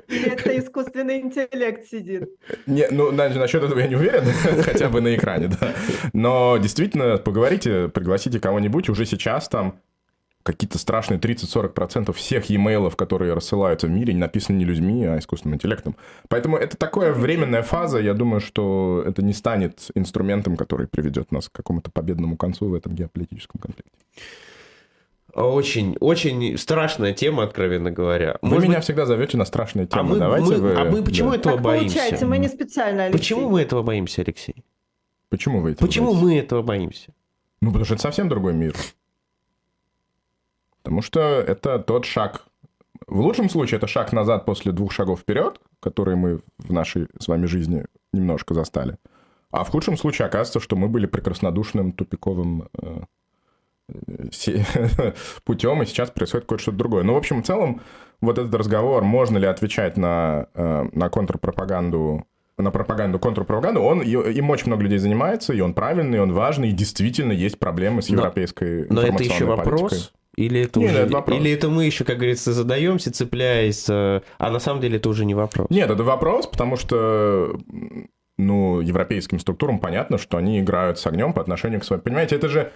или 0.08 0.32
это 0.32 0.58
искусственный 0.58 1.20
интеллект 1.20 1.87
сидит? 1.87 2.30
Не, 2.66 2.88
ну, 2.90 3.12
насчет 3.12 3.62
этого 3.62 3.78
я 3.78 3.87
не 3.87 3.97
уверен, 3.97 4.25
хотя 4.62 4.88
бы 4.88 5.00
на 5.02 5.14
экране, 5.14 5.49
да. 5.61 5.75
Но 6.14 6.56
действительно, 6.56 7.18
поговорите, 7.18 7.88
пригласите 7.88 8.40
кого-нибудь 8.40 8.88
уже 8.88 9.04
сейчас 9.04 9.49
там, 9.49 9.80
какие-то 10.52 10.78
страшные 10.78 11.21
30-40% 11.21 12.12
всех 12.14 12.49
e-mail, 12.49 12.95
которые 12.97 13.35
рассылаются 13.35 13.87
в 13.87 13.90
мире, 13.90 14.14
написаны 14.14 14.57
не 14.57 14.64
людьми, 14.64 15.05
а 15.05 15.19
искусственным 15.19 15.57
интеллектом. 15.57 15.95
Поэтому 16.28 16.57
это 16.57 16.76
такая 16.76 17.12
временная 17.12 17.62
фаза. 17.62 17.99
Я 17.99 18.14
думаю, 18.14 18.40
что 18.40 19.05
это 19.07 19.23
не 19.23 19.35
станет 19.35 19.90
инструментом, 19.95 20.57
который 20.57 20.88
приведет 20.88 21.33
нас 21.33 21.49
к 21.49 21.52
какому-то 21.52 21.90
победному 21.90 22.38
концу 22.38 22.69
в 22.69 22.75
этом 22.75 22.95
геополитическом 22.95 23.61
конфликте. 23.61 23.93
Очень, 25.35 25.97
очень 26.00 26.57
страшная 26.57 27.12
тема, 27.12 27.43
откровенно 27.43 27.90
говоря. 27.90 28.38
Вы 28.40 28.49
Может 28.49 28.64
меня 28.64 28.76
быть... 28.76 28.85
всегда 28.85 29.05
зовете 29.05 29.37
на 29.37 29.45
страшные 29.45 29.87
темы. 29.87 30.00
А 30.00 30.05
мы, 30.05 30.19
Давайте 30.19 30.55
мы, 30.55 30.57
вы... 30.57 30.75
а 30.75 30.85
мы 30.87 31.02
почему 31.02 31.31
да. 31.31 31.37
этого 31.37 31.55
так 31.57 31.64
боимся? 31.64 31.97
Получается, 31.97 32.26
мы 32.26 32.38
не 32.38 32.49
специально, 32.49 33.05
Алексей. 33.05 33.19
Почему 33.19 33.50
мы 33.50 33.61
этого 33.61 33.83
боимся, 33.83 34.23
Алексей? 34.23 34.64
Почему 35.28 35.61
вы 35.61 35.73
этого 35.73 35.87
Почему 35.87 36.07
боитесь? 36.07 36.23
мы 36.23 36.38
этого 36.38 36.62
боимся? 36.62 37.12
Ну, 37.61 37.69
потому 37.69 37.85
что 37.85 37.95
это 37.95 38.02
совсем 38.02 38.31
другой 38.31 38.55
мир. 38.55 38.75
Потому 40.88 41.02
что 41.02 41.21
это 41.21 41.78
тот 41.80 42.07
шаг. 42.07 42.47
В 43.07 43.21
лучшем 43.21 43.50
случае 43.50 43.76
это 43.76 43.87
шаг 43.87 44.14
назад 44.14 44.47
после 44.47 44.73
двух 44.73 44.90
шагов 44.90 45.21
вперед, 45.21 45.61
которые 45.80 46.16
мы 46.16 46.40
в 46.57 46.73
нашей 46.73 47.09
с 47.18 47.28
вами 47.28 47.45
жизни 47.45 47.85
немножко 48.14 48.54
застали. 48.54 48.97
А 49.50 49.64
в 49.64 49.68
худшем 49.68 49.99
случае 49.99 50.25
оказывается, 50.25 50.61
что 50.61 50.76
мы 50.76 50.88
были 50.88 51.04
прекраснодушным 51.04 51.92
тупиковым 51.92 52.71
э, 52.80 53.00
путем, 55.45 55.83
и 55.83 55.85
сейчас 55.85 56.11
происходит 56.11 56.47
кое-что 56.47 56.73
другое. 56.73 57.02
Ну, 57.02 57.12
в 57.12 57.18
общем, 57.18 57.42
в 57.42 57.47
целом, 57.47 57.83
вот 58.23 58.38
этот 58.38 58.54
разговор, 58.54 59.04
можно 59.04 59.37
ли 59.37 59.47
отвечать 59.47 59.99
на, 59.99 60.47
э, 60.54 60.88
на 60.90 61.11
контрпропаганду 61.11 62.25
на 62.57 62.71
пропаганду, 62.71 63.18
контрпропаганду, 63.18 63.83
он, 63.83 64.00
им 64.00 64.50
очень 64.50 64.66
много 64.66 64.83
людей 64.83 64.99
занимается, 64.99 65.52
и 65.52 65.61
он 65.61 65.75
правильный, 65.75 66.16
и 66.16 66.21
он 66.21 66.33
важный, 66.33 66.71
и 66.71 66.73
действительно 66.73 67.30
есть 67.30 67.59
проблемы 67.59 68.02
с 68.02 68.09
европейской 68.09 68.87
но, 68.88 69.02
но 69.02 69.07
это 69.07 69.23
еще 69.23 69.45
вопрос, 69.45 70.12
или 70.38 70.61
это, 70.61 70.78
Нет, 70.78 70.90
уже, 70.90 70.99
это 71.00 71.12
вопрос. 71.12 71.37
или 71.37 71.50
это 71.50 71.68
мы 71.68 71.85
еще, 71.85 72.04
как 72.04 72.16
говорится, 72.16 72.52
задаемся, 72.52 73.12
цепляясь, 73.12 73.87
э, 73.88 74.21
а 74.38 74.50
на 74.50 74.61
самом 74.61 74.80
деле 74.80 74.99
это 74.99 75.09
уже 75.09 75.25
не 75.25 75.35
вопрос? 75.35 75.66
Нет, 75.68 75.90
это 75.90 76.04
вопрос, 76.04 76.47
потому 76.47 76.76
что 76.76 77.59
ну, 78.38 78.80
европейским 78.80 79.40
структурам 79.40 79.80
понятно, 79.80 80.16
что 80.16 80.37
они 80.37 80.61
играют 80.61 81.00
с 81.00 81.07
огнем 81.09 81.33
по 81.33 81.42
отношению 81.42 81.80
к 81.80 81.85
своим... 81.85 82.02
Понимаете, 82.02 82.37
это 82.37 82.49
же 82.49 82.71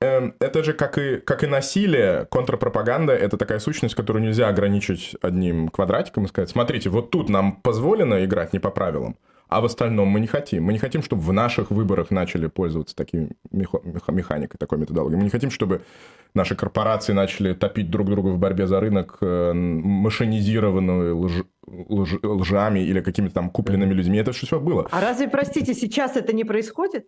эм, 0.00 0.34
это 0.38 0.62
же 0.62 0.72
как 0.72 0.98
и, 0.98 1.16
как 1.16 1.42
и 1.42 1.48
насилие, 1.48 2.26
контрпропаганда— 2.30 3.12
это 3.14 3.36
такая 3.36 3.58
сущность, 3.58 3.96
которую 3.96 4.22
нельзя 4.22 4.46
ограничить 4.46 5.16
одним 5.20 5.68
квадратиком 5.68 6.26
и 6.26 6.28
сказать, 6.28 6.50
смотрите, 6.50 6.90
вот 6.90 7.10
тут 7.10 7.28
нам 7.28 7.56
позволено 7.56 8.24
играть 8.24 8.52
не 8.52 8.60
по 8.60 8.70
правилам, 8.70 9.16
а 9.50 9.60
в 9.60 9.64
остальном 9.64 10.08
мы 10.08 10.20
не 10.20 10.28
хотим. 10.28 10.64
Мы 10.64 10.72
не 10.72 10.78
хотим, 10.78 11.02
чтобы 11.02 11.22
в 11.22 11.32
наших 11.32 11.70
выборах 11.70 12.10
начали 12.10 12.46
пользоваться 12.46 12.94
такими 12.94 13.30
механикой, 13.50 14.58
такой 14.58 14.78
методологией. 14.78 15.18
Мы 15.18 15.24
не 15.24 15.30
хотим, 15.30 15.50
чтобы 15.50 15.82
наши 16.34 16.54
корпорации 16.54 17.12
начали 17.12 17.52
топить 17.52 17.90
друг 17.90 18.08
друга 18.08 18.28
в 18.28 18.38
борьбе 18.38 18.68
за 18.68 18.78
рынок 18.78 19.18
э, 19.20 19.52
машинизированную 19.52 21.18
лж, 21.18 21.44
лж, 21.66 22.18
лжами 22.22 22.80
или 22.80 23.00
какими-то 23.00 23.34
там 23.34 23.50
купленными 23.50 23.92
людьми. 23.92 24.18
Это 24.18 24.30
все 24.32 24.60
было. 24.60 24.86
А 24.92 25.00
разве, 25.00 25.28
простите, 25.28 25.74
сейчас 25.74 26.16
это 26.16 26.32
не 26.32 26.44
происходит? 26.44 27.06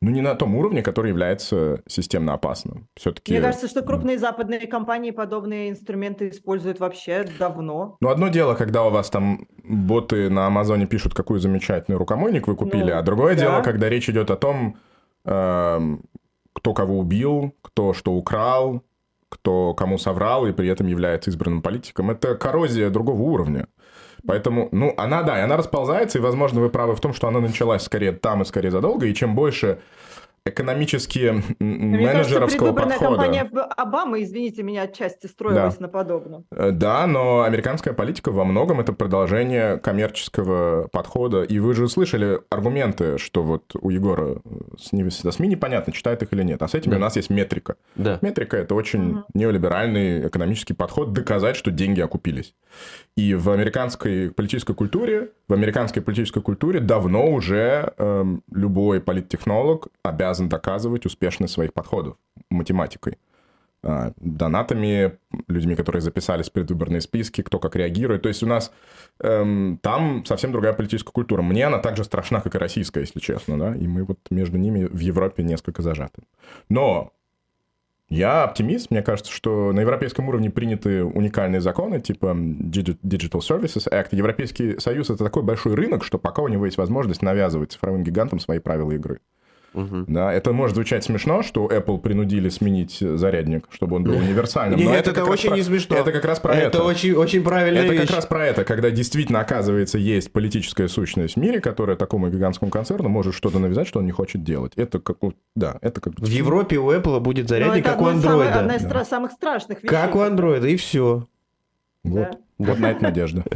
Ну, 0.00 0.10
не 0.10 0.20
на 0.20 0.34
том 0.34 0.54
уровне, 0.54 0.82
который 0.82 1.08
является 1.08 1.82
системно 1.86 2.34
опасным. 2.34 2.88
Все-таки... 2.94 3.32
Мне 3.32 3.40
кажется, 3.40 3.68
что 3.68 3.82
крупные 3.82 4.18
западные 4.18 4.66
компании 4.66 5.12
подобные 5.12 5.70
инструменты 5.70 6.28
используют 6.28 6.78
вообще 6.78 7.26
давно. 7.38 7.96
Ну, 8.00 8.08
одно 8.08 8.28
дело, 8.28 8.54
когда 8.54 8.84
у 8.84 8.90
вас 8.90 9.08
там 9.08 9.46
боты 9.62 10.28
на 10.28 10.46
Амазоне 10.46 10.86
пишут, 10.86 11.14
какой 11.14 11.38
замечательный 11.38 11.96
рукомойник 11.96 12.46
вы 12.46 12.54
купили, 12.54 12.92
ну, 12.92 12.98
а 12.98 13.02
другое 13.02 13.34
да. 13.34 13.40
дело, 13.40 13.62
когда 13.62 13.88
речь 13.88 14.10
идет 14.10 14.30
о 14.30 14.36
том, 14.36 14.76
э, 15.24 15.96
кто 16.52 16.74
кого 16.74 16.98
убил, 16.98 17.54
кто 17.62 17.94
что 17.94 18.12
украл, 18.12 18.82
кто 19.28 19.74
кому 19.74 19.98
соврал 19.98 20.46
и 20.46 20.52
при 20.52 20.68
этом 20.68 20.86
является 20.86 21.30
избранным 21.30 21.62
политиком. 21.62 22.10
Это 22.10 22.34
коррозия 22.36 22.90
другого 22.90 23.22
уровня. 23.22 23.68
Поэтому, 24.26 24.68
ну, 24.72 24.94
она, 24.96 25.22
да, 25.22 25.38
и 25.38 25.42
она 25.42 25.56
расползается, 25.56 26.18
и, 26.18 26.20
возможно, 26.20 26.60
вы 26.60 26.70
правы 26.70 26.94
в 26.94 27.00
том, 27.00 27.12
что 27.12 27.28
она 27.28 27.40
началась 27.40 27.82
скорее 27.82 28.12
там 28.12 28.42
и 28.42 28.44
скорее 28.44 28.70
задолго, 28.70 29.06
и 29.06 29.14
чем 29.14 29.34
больше 29.34 29.80
экономически 30.46 31.42
менеджеровского 31.58 32.72
Мне 32.72 32.76
кажется, 32.76 32.98
подхода. 32.98 33.22
компания 33.22 33.50
Обамы, 33.76 34.22
извините 34.22 34.62
меня, 34.62 34.82
отчасти 34.82 35.26
строилась 35.26 35.76
да. 35.76 35.82
на 35.82 35.88
подобном. 35.88 36.44
Э, 36.50 36.70
да, 36.70 37.06
но 37.06 37.42
американская 37.42 37.94
политика 37.94 38.30
во 38.30 38.44
многом 38.44 38.80
это 38.80 38.92
продолжение 38.92 39.78
коммерческого 39.78 40.88
подхода. 40.88 41.42
И 41.44 41.58
вы 41.58 41.74
же 41.74 41.88
слышали 41.88 42.40
аргументы, 42.50 43.16
что 43.16 43.42
вот 43.42 43.74
у 43.80 43.88
Егора 43.88 44.42
со 44.78 45.30
СМИ 45.32 45.48
непонятно, 45.48 45.92
читает 45.94 46.22
их 46.22 46.32
или 46.34 46.42
нет. 46.42 46.62
А 46.62 46.68
с 46.68 46.74
этим 46.74 46.90
да. 46.90 46.98
у 46.98 47.00
нас 47.00 47.16
есть 47.16 47.30
метрика. 47.30 47.76
Да. 47.96 48.18
Метрика– 48.20 48.56
это 48.58 48.74
очень 48.74 49.10
угу. 49.10 49.24
неолиберальный 49.32 50.28
экономический 50.28 50.74
подход, 50.74 51.12
доказать, 51.12 51.56
что 51.56 51.70
деньги 51.70 52.02
окупились. 52.02 52.54
И 53.16 53.34
в 53.34 53.48
американской 53.50 54.30
политической 54.30 54.74
культуре, 54.74 55.30
в 55.48 55.54
американской 55.54 56.02
политической 56.02 56.42
культуре 56.42 56.80
давно 56.80 57.30
уже 57.30 57.92
эм, 57.96 58.42
любой 58.50 59.00
политтехнолог 59.00 59.88
обязан 60.02 60.33
обязан 60.34 60.48
доказывать 60.48 61.06
успешность 61.06 61.54
своих 61.54 61.72
подходов 61.72 62.16
математикой. 62.50 63.18
А, 63.86 64.12
донатами, 64.16 65.18
людьми, 65.46 65.76
которые 65.76 66.00
записались 66.00 66.48
в 66.48 66.52
предвыборные 66.52 67.00
списки, 67.00 67.42
кто 67.42 67.58
как 67.58 67.76
реагирует. 67.76 68.22
То 68.22 68.28
есть 68.28 68.42
у 68.42 68.46
нас 68.46 68.72
эм, 69.20 69.78
там 69.82 70.24
совсем 70.24 70.52
другая 70.52 70.72
политическая 70.72 71.12
культура. 71.12 71.42
Мне 71.42 71.66
она 71.66 71.78
также 71.78 72.04
страшна, 72.04 72.40
как 72.40 72.54
и 72.54 72.58
российская, 72.58 73.00
если 73.00 73.20
честно, 73.20 73.58
да, 73.58 73.74
и 73.74 73.86
мы 73.86 74.04
вот 74.04 74.18
между 74.30 74.58
ними 74.58 74.84
в 74.84 74.98
Европе 75.00 75.42
несколько 75.42 75.82
зажаты. 75.82 76.22
Но 76.70 77.12
я 78.08 78.44
оптимист. 78.44 78.90
Мне 78.90 79.02
кажется, 79.02 79.32
что 79.32 79.72
на 79.72 79.80
европейском 79.80 80.28
уровне 80.28 80.50
приняты 80.50 81.04
уникальные 81.04 81.60
законы, 81.60 82.00
типа 82.00 82.26
Digital 82.26 83.40
Services 83.40 83.90
Act. 83.90 84.08
Европейский 84.12 84.78
Союз— 84.78 85.10
это 85.10 85.24
такой 85.24 85.42
большой 85.42 85.74
рынок, 85.74 86.04
что 86.04 86.18
пока 86.18 86.42
у 86.42 86.48
него 86.48 86.66
есть 86.66 86.78
возможность 86.78 87.22
навязывать 87.22 87.72
цифровым 87.72 88.04
гигантам 88.04 88.40
свои 88.40 88.58
правила 88.58 88.92
игры. 88.92 89.20
Угу. 89.74 90.04
Да, 90.06 90.32
это 90.32 90.52
может 90.52 90.76
звучать 90.76 91.04
смешно, 91.04 91.42
что 91.42 91.66
Apple 91.66 92.00
принудили 92.00 92.48
сменить 92.48 92.98
зарядник, 93.00 93.66
чтобы 93.70 93.96
он 93.96 94.04
был 94.04 94.16
универсальным. 94.16 94.78
Нет, 94.78 95.08
это, 95.08 95.10
это 95.10 95.24
очень 95.24 95.50
про... 95.50 95.56
не 95.56 95.62
смешно. 95.62 95.96
Это 95.96 96.12
как 96.12 96.24
раз 96.24 96.38
про 96.38 96.54
это. 96.54 96.78
Это 96.78 96.84
очень, 96.84 97.12
очень 97.14 97.42
правильная 97.42 97.82
Это 97.82 97.92
вещь. 97.92 98.02
как 98.02 98.16
раз 98.16 98.26
про 98.26 98.46
это, 98.46 98.64
когда 98.64 98.90
действительно, 98.90 99.40
оказывается, 99.40 99.98
есть 99.98 100.32
политическая 100.32 100.88
сущность 100.88 101.34
в 101.34 101.38
мире, 101.38 101.60
которая 101.60 101.96
такому 101.96 102.30
гигантскому 102.30 102.70
концерну 102.70 103.08
может 103.08 103.34
что-то 103.34 103.58
навязать, 103.58 103.88
что 103.88 103.98
он 103.98 104.06
не 104.06 104.12
хочет 104.12 104.44
делать. 104.44 104.72
Это 104.76 105.00
как... 105.00 105.18
Да, 105.56 105.78
это 105.80 106.00
как... 106.00 106.14
В 106.18 106.26
Европе 106.26 106.78
у 106.78 106.92
Apple 106.92 107.20
будет 107.20 107.48
зарядник, 107.48 107.84
как 107.84 108.00
у 108.00 108.06
Android. 108.06 108.48
одна 108.48 108.76
из 108.76 108.82
да. 108.82 109.04
самых 109.04 109.32
страшных 109.32 109.82
вещей. 109.82 109.88
Как 109.88 110.14
у 110.14 110.20
Android, 110.20 110.68
и 110.70 110.76
все. 110.76 111.26
Вот. 112.04 112.30
Да. 112.30 112.38
Вот 112.58 112.78
на 112.78 112.92
это 112.92 113.02
надежда. 113.02 113.44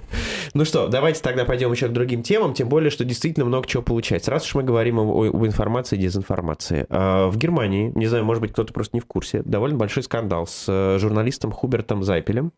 Ну 0.54 0.64
что, 0.64 0.88
давайте 0.88 1.22
тогда 1.22 1.44
пойдем 1.44 1.70
еще 1.70 1.88
к 1.88 1.92
другим 1.92 2.22
темам, 2.22 2.54
тем 2.54 2.70
более, 2.70 2.90
что 2.90 3.04
действительно 3.04 3.44
много 3.44 3.68
чего 3.68 3.82
получается. 3.82 4.30
Раз 4.30 4.46
уж 4.46 4.54
мы 4.54 4.62
говорим 4.62 4.98
об 4.98 5.44
информации 5.44 5.96
и 5.96 6.00
дезинформации. 6.00 6.86
А, 6.88 7.28
в 7.28 7.36
Германии, 7.36 7.92
не 7.94 8.06
знаю, 8.06 8.24
может 8.24 8.40
быть, 8.40 8.52
кто-то 8.52 8.72
просто 8.72 8.96
не 8.96 9.00
в 9.00 9.04
курсе, 9.04 9.42
довольно 9.44 9.76
большой 9.76 10.02
скандал 10.02 10.46
с 10.46 10.64
э, 10.66 10.98
журналистом 10.98 11.52
Хубертом 11.52 12.02
Зайпелем, 12.02 12.52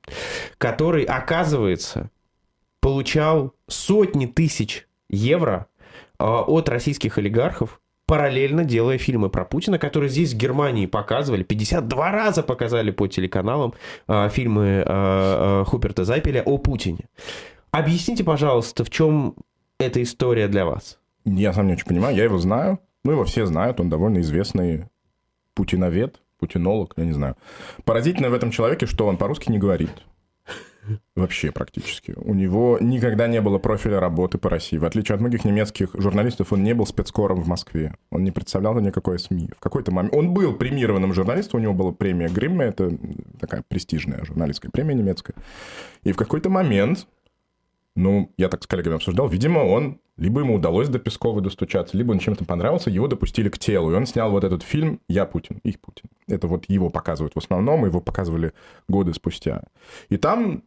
который, 0.56 1.02
оказывается, 1.02 2.10
получал 2.80 3.54
сотни 3.66 4.26
тысяч 4.26 4.86
евро 5.08 5.66
а, 6.18 6.42
от 6.42 6.68
российских 6.68 7.18
олигархов 7.18 7.80
параллельно 8.10 8.64
делая 8.64 8.98
фильмы 8.98 9.30
про 9.30 9.44
Путина, 9.44 9.78
которые 9.78 10.10
здесь 10.10 10.34
в 10.34 10.36
Германии 10.36 10.86
показывали, 10.86 11.44
52 11.44 12.10
раза 12.10 12.42
показали 12.42 12.90
по 12.90 13.06
телеканалам 13.06 13.72
э, 14.08 14.28
фильмы 14.30 14.82
э, 14.84 15.64
Хуперта 15.68 16.04
Зайпеля 16.04 16.42
о 16.42 16.58
Путине. 16.58 17.04
Объясните, 17.70 18.24
пожалуйста, 18.24 18.82
в 18.82 18.90
чем 18.90 19.36
эта 19.78 20.02
история 20.02 20.48
для 20.48 20.64
вас? 20.64 20.98
Я 21.24 21.52
сам 21.52 21.68
не 21.68 21.74
очень 21.74 21.86
понимаю, 21.86 22.16
я 22.16 22.24
его 22.24 22.38
знаю, 22.38 22.80
ну 23.04 23.12
его 23.12 23.22
все 23.22 23.46
знают, 23.46 23.78
он 23.78 23.88
довольно 23.88 24.18
известный 24.18 24.86
путиновед, 25.54 26.20
путинолог, 26.40 26.94
я 26.96 27.04
не 27.04 27.12
знаю. 27.12 27.36
Поразительно 27.84 28.28
в 28.28 28.34
этом 28.34 28.50
человеке, 28.50 28.86
что 28.86 29.06
он 29.06 29.18
по-русски 29.18 29.52
не 29.52 29.58
говорит. 29.58 29.92
Вообще 31.14 31.52
практически. 31.52 32.14
У 32.16 32.34
него 32.34 32.78
никогда 32.80 33.26
не 33.26 33.40
было 33.40 33.58
профиля 33.58 34.00
работы 34.00 34.38
по 34.38 34.48
России. 34.48 34.78
В 34.78 34.84
отличие 34.84 35.14
от 35.14 35.20
многих 35.20 35.44
немецких 35.44 35.90
журналистов, 35.94 36.52
он 36.52 36.62
не 36.62 36.74
был 36.74 36.86
спецкором 36.86 37.42
в 37.42 37.48
Москве. 37.48 37.94
Он 38.10 38.24
не 38.24 38.30
представлял 38.30 38.78
никакой 38.80 39.18
СМИ. 39.18 39.50
В 39.56 39.60
какой-то 39.60 39.92
момент... 39.92 40.14
Он 40.14 40.32
был 40.32 40.54
премированным 40.54 41.12
журналистом, 41.12 41.60
у 41.60 41.62
него 41.62 41.74
была 41.74 41.92
премия 41.92 42.28
Гримме, 42.28 42.66
это 42.66 42.96
такая 43.38 43.62
престижная 43.68 44.24
журналистская 44.24 44.70
премия 44.70 44.94
немецкая. 44.94 45.34
И 46.02 46.12
в 46.12 46.16
какой-то 46.16 46.48
момент, 46.48 47.06
ну, 48.00 48.32
я 48.36 48.48
так 48.48 48.62
с 48.62 48.66
коллегами 48.66 48.96
обсуждал, 48.96 49.28
видимо, 49.28 49.58
он 49.58 50.00
либо 50.16 50.40
ему 50.40 50.54
удалось 50.54 50.88
до 50.88 50.98
Пескова 50.98 51.40
достучаться, 51.40 51.96
либо 51.96 52.12
он 52.12 52.18
чем-то 52.18 52.44
понравился, 52.44 52.90
его 52.90 53.08
допустили 53.08 53.48
к 53.48 53.58
телу. 53.58 53.90
И 53.90 53.94
он 53.94 54.06
снял 54.06 54.30
вот 54.30 54.44
этот 54.44 54.62
фильм 54.62 55.00
«Я 55.08 55.24
Путин», 55.24 55.60
«Их 55.64 55.80
Путин». 55.80 56.10
Это 56.28 56.46
вот 56.46 56.66
его 56.68 56.90
показывают 56.90 57.34
в 57.34 57.38
основном, 57.38 57.86
его 57.86 58.00
показывали 58.00 58.52
годы 58.88 59.14
спустя. 59.14 59.64
И 60.10 60.18
там 60.18 60.62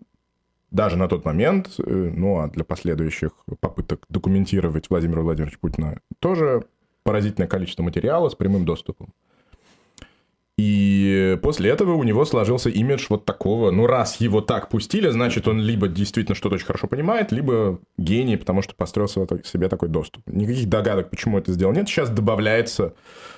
даже 0.72 0.98
на 0.98 1.08
тот 1.08 1.24
момент, 1.24 1.76
э, 1.78 2.12
ну 2.16 2.40
а 2.40 2.48
для 2.48 2.64
последующих 2.64 3.32
попыток 3.60 4.06
документировать 4.10 4.90
Владимира 4.90 5.22
Владимировича 5.22 5.60
Путина, 5.62 6.00
тоже 6.20 6.64
поразительное 7.04 7.48
количество 7.48 7.84
материала 7.84 8.30
с 8.30 8.36
прямым 8.36 8.66
доступом. 8.66 9.14
И 10.56 11.40
после 11.42 11.72
этого 11.72 11.94
у 11.94 12.04
него 12.04 12.26
сложился 12.26 12.70
имидж 12.70 13.08
вот 13.10 13.26
такого, 13.26 13.72
ну 13.72 13.88
раз 13.88 14.18
его 14.18 14.40
так 14.40 14.70
пустили, 14.70 15.10
значит 15.10 15.48
он 15.48 15.60
либо 15.60 15.88
действительно 15.88 16.36
что-то 16.36 16.56
очень 16.56 16.68
хорошо 16.68 16.86
понимает, 16.86 17.32
либо 17.32 17.80
гений, 17.98 18.38
потому 18.38 18.62
что 18.62 18.76
построил 18.76 19.08
себе 19.08 19.68
такой 19.68 19.90
доступ. 19.90 20.22
Никаких 20.28 20.70
догадок, 20.70 21.10
почему 21.10 21.40
это 21.40 21.52
сделал, 21.52 21.74
нет. 21.74 21.90
Сейчас 21.90 22.12
добавляется 22.12 22.94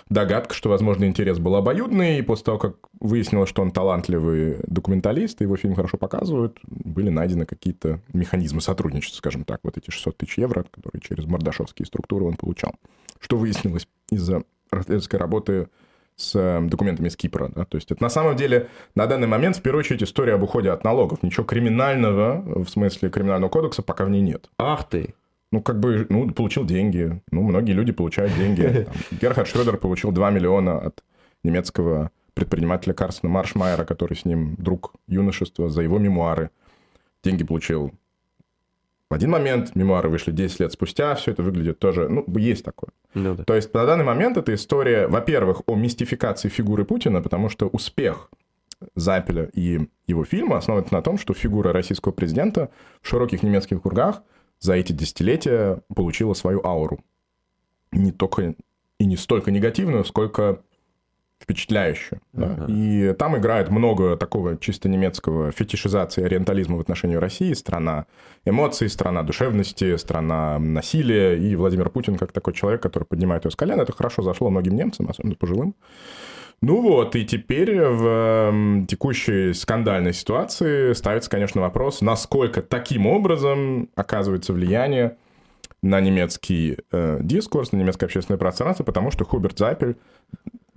догадка, 0.09 0.53
что, 0.53 0.69
возможно, 0.69 1.05
интерес 1.05 1.39
был 1.39 1.55
обоюдный, 1.55 2.19
и 2.19 2.21
после 2.21 2.43
того, 2.43 2.57
как 2.57 2.75
выяснилось, 2.99 3.47
что 3.47 3.61
он 3.61 3.71
талантливый 3.71 4.57
документалист, 4.67 5.39
его 5.39 5.55
фильм 5.55 5.73
хорошо 5.73 5.97
показывают, 5.97 6.59
были 6.63 7.09
найдены 7.09 7.45
какие-то 7.45 8.01
механизмы 8.11 8.59
сотрудничества, 8.59 9.19
скажем 9.19 9.45
так, 9.45 9.61
вот 9.63 9.77
эти 9.77 9.89
600 9.89 10.17
тысяч 10.17 10.37
евро, 10.37 10.65
которые 10.69 11.01
через 11.01 11.23
мордашовские 11.25 11.85
структуры 11.85 12.25
он 12.25 12.35
получал. 12.35 12.75
Что 13.21 13.37
выяснилось 13.37 13.87
из-за 14.11 14.43
расследовательской 14.69 15.17
работы 15.17 15.69
с 16.15 16.35
эм, 16.35 16.69
документами 16.69 17.09
с 17.09 17.15
Кипра. 17.15 17.49
Да? 17.53 17.65
То 17.65 17.75
есть 17.75 17.91
это 17.91 18.01
на 18.01 18.09
самом 18.09 18.35
деле 18.35 18.69
на 18.95 19.07
данный 19.07 19.27
момент 19.27 19.57
в 19.57 19.61
первую 19.61 19.81
очередь 19.81 20.03
история 20.03 20.33
об 20.33 20.43
уходе 20.43 20.71
от 20.71 20.83
налогов. 20.83 21.23
Ничего 21.23 21.45
криминального, 21.45 22.41
в 22.63 22.67
смысле 22.67 23.09
криминального 23.09 23.49
кодекса, 23.49 23.81
пока 23.81 24.05
в 24.05 24.09
ней 24.09 24.21
нет. 24.21 24.49
Ах 24.57 24.87
ты! 24.89 25.15
Ну, 25.51 25.61
как 25.61 25.79
бы, 25.79 26.05
ну, 26.09 26.29
получил 26.31 26.65
деньги. 26.65 27.21
Ну, 27.31 27.43
многие 27.43 27.73
люди 27.73 27.91
получают 27.91 28.33
деньги. 28.35 28.85
Там, 28.85 28.95
Герхард 29.21 29.47
Шредер 29.47 29.77
получил 29.77 30.11
2 30.11 30.31
миллиона 30.31 30.79
от 30.79 31.03
немецкого 31.43 32.11
предпринимателя 32.33 32.93
Карсона 32.93 33.31
Маршмайера, 33.31 33.85
который 33.85 34.17
с 34.17 34.25
ним 34.25 34.55
друг 34.57 34.93
юношества, 35.07 35.69
за 35.69 35.81
его 35.81 35.99
мемуары. 35.99 36.49
Деньги 37.23 37.43
получил 37.43 37.93
в 39.09 39.13
один 39.13 39.29
момент, 39.29 39.75
мемуары 39.75 40.09
вышли 40.09 40.31
10 40.31 40.61
лет 40.61 40.71
спустя, 40.71 41.13
все 41.15 41.31
это 41.31 41.43
выглядит 41.43 41.77
тоже, 41.77 42.09
ну, 42.09 42.25
есть 42.37 42.65
такое. 42.65 42.89
Ну, 43.13 43.35
да. 43.35 43.43
То 43.43 43.55
есть 43.55 43.73
на 43.73 43.85
данный 43.85 44.03
момент 44.03 44.37
эта 44.37 44.53
история, 44.55 45.07
во-первых, 45.07 45.61
о 45.67 45.75
мистификации 45.75 46.49
фигуры 46.49 46.85
Путина, 46.85 47.21
потому 47.21 47.49
что 47.49 47.67
успех 47.67 48.31
Запеля 48.95 49.45
и 49.53 49.87
его 50.07 50.25
фильма 50.25 50.57
основывается 50.57 50.93
на 50.93 51.01
том, 51.01 51.17
что 51.17 51.33
фигура 51.33 51.71
российского 51.71 52.11
президента 52.11 52.71
в 53.01 53.07
широких 53.07 53.43
немецких 53.43 53.81
кругах 53.81 54.23
за 54.59 54.73
эти 54.73 54.91
десятилетия 54.91 55.81
получила 55.95 56.33
свою 56.33 56.65
ауру. 56.65 56.99
Не 57.91 58.11
только 58.11 58.55
и 58.99 59.05
не 59.05 59.17
столько 59.17 59.51
негативную, 59.51 60.03
сколько 60.03 60.61
впечатляюще. 61.41 62.19
Uh-huh. 62.33 62.55
Да? 62.57 62.65
И 62.67 63.13
там 63.13 63.37
играет 63.37 63.69
много 63.69 64.17
такого 64.17 64.57
чисто 64.57 64.89
немецкого 64.89 65.51
фетишизации 65.51 66.23
ориентализма 66.23 66.77
в 66.77 66.79
отношении 66.79 67.15
России. 67.15 67.53
Страна 67.53 68.05
эмоций, 68.45 68.89
страна 68.89 69.23
душевности, 69.23 69.97
страна 69.97 70.59
насилия. 70.59 71.37
И 71.37 71.55
Владимир 71.55 71.89
Путин, 71.89 72.17
как 72.17 72.31
такой 72.31 72.53
человек, 72.53 72.81
который 72.81 73.03
поднимает 73.03 73.45
ее 73.45 73.51
с 73.51 73.55
колен, 73.55 73.79
это 73.79 73.93
хорошо 73.93 74.21
зашло 74.21 74.49
многим 74.49 74.75
немцам, 74.75 75.09
особенно 75.09 75.35
пожилым. 75.35 75.75
Ну 76.61 76.81
вот, 76.81 77.15
и 77.15 77.25
теперь 77.25 77.79
в 77.81 78.85
текущей 78.87 79.53
скандальной 79.53 80.13
ситуации 80.13 80.93
ставится, 80.93 81.29
конечно, 81.29 81.61
вопрос, 81.61 82.01
насколько 82.01 82.61
таким 82.61 83.07
образом 83.07 83.89
оказывается 83.95 84.53
влияние 84.53 85.17
на 85.83 85.99
немецкий 86.01 86.77
э, 86.91 87.19
дискурс, 87.21 87.71
на 87.71 87.77
немецкое 87.77 88.07
общественное 88.07 88.39
пространство, 88.39 88.83
потому 88.83 89.11
что 89.11 89.25
Хуберт 89.25 89.59
Зайпель 89.59 89.97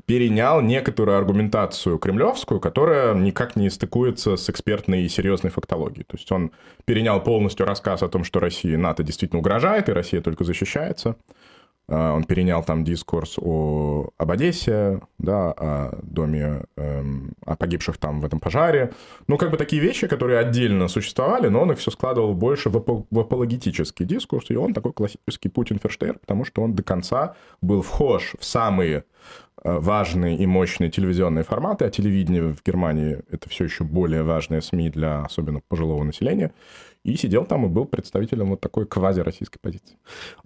перенял 0.08 0.62
некоторую 0.62 1.18
аргументацию 1.18 1.98
кремлевскую, 1.98 2.60
которая 2.60 3.14
никак 3.14 3.56
не 3.56 3.68
стыкуется 3.68 4.38
с 4.38 4.48
экспертной 4.48 5.02
и 5.02 5.08
серьезной 5.08 5.52
фактологией. 5.52 6.04
То 6.04 6.16
есть 6.16 6.32
он 6.32 6.50
перенял 6.86 7.22
полностью 7.22 7.66
рассказ 7.66 8.02
о 8.02 8.08
том, 8.08 8.24
что 8.24 8.40
России 8.40 8.74
НАТО 8.74 9.02
действительно 9.02 9.40
угрожает, 9.40 9.90
и 9.90 9.92
Россия 9.92 10.22
только 10.22 10.44
защищается. 10.44 11.16
А, 11.90 12.14
он 12.14 12.24
перенял 12.24 12.64
там 12.64 12.84
дискурс 12.84 13.34
о, 13.36 14.08
об 14.16 14.30
Одессе, 14.30 15.02
да, 15.18 15.52
о 15.52 15.98
доме, 16.02 16.62
эм, 16.76 17.34
о 17.44 17.56
погибших 17.56 17.98
там 17.98 18.22
в 18.22 18.24
этом 18.24 18.40
пожаре. 18.40 18.94
Ну, 19.26 19.36
как 19.36 19.50
бы 19.50 19.58
такие 19.58 19.82
вещи, 19.82 20.06
которые 20.06 20.38
отдельно 20.38 20.88
существовали, 20.88 21.48
но 21.48 21.60
он 21.60 21.72
их 21.72 21.78
все 21.80 21.90
складывал 21.90 22.32
больше 22.32 22.70
в, 22.70 22.78
ап- 22.78 23.04
в 23.10 23.20
апологетический 23.20 24.06
дискурс, 24.06 24.48
и 24.48 24.56
он 24.56 24.72
такой 24.72 24.94
классический 24.94 25.50
Путин-Ферштейр, 25.50 26.18
потому 26.18 26.46
что 26.46 26.62
он 26.62 26.74
до 26.74 26.82
конца 26.82 27.34
был 27.60 27.82
вхож 27.82 28.36
в 28.38 28.44
самые 28.46 29.04
важные 29.64 30.36
и 30.36 30.46
мощные 30.46 30.90
телевизионные 30.90 31.44
форматы, 31.44 31.84
а 31.84 31.90
телевидение 31.90 32.52
в 32.52 32.62
Германии 32.64 33.20
это 33.30 33.48
все 33.48 33.64
еще 33.64 33.84
более 33.84 34.22
важные 34.22 34.62
СМИ 34.62 34.90
для 34.90 35.22
особенно 35.22 35.60
пожилого 35.68 36.04
населения, 36.04 36.52
и 37.04 37.16
сидел 37.16 37.44
там 37.44 37.64
и 37.64 37.68
был 37.68 37.84
представителем 37.84 38.50
вот 38.50 38.60
такой 38.60 38.86
квази-российской 38.86 39.58
позиции. 39.58 39.96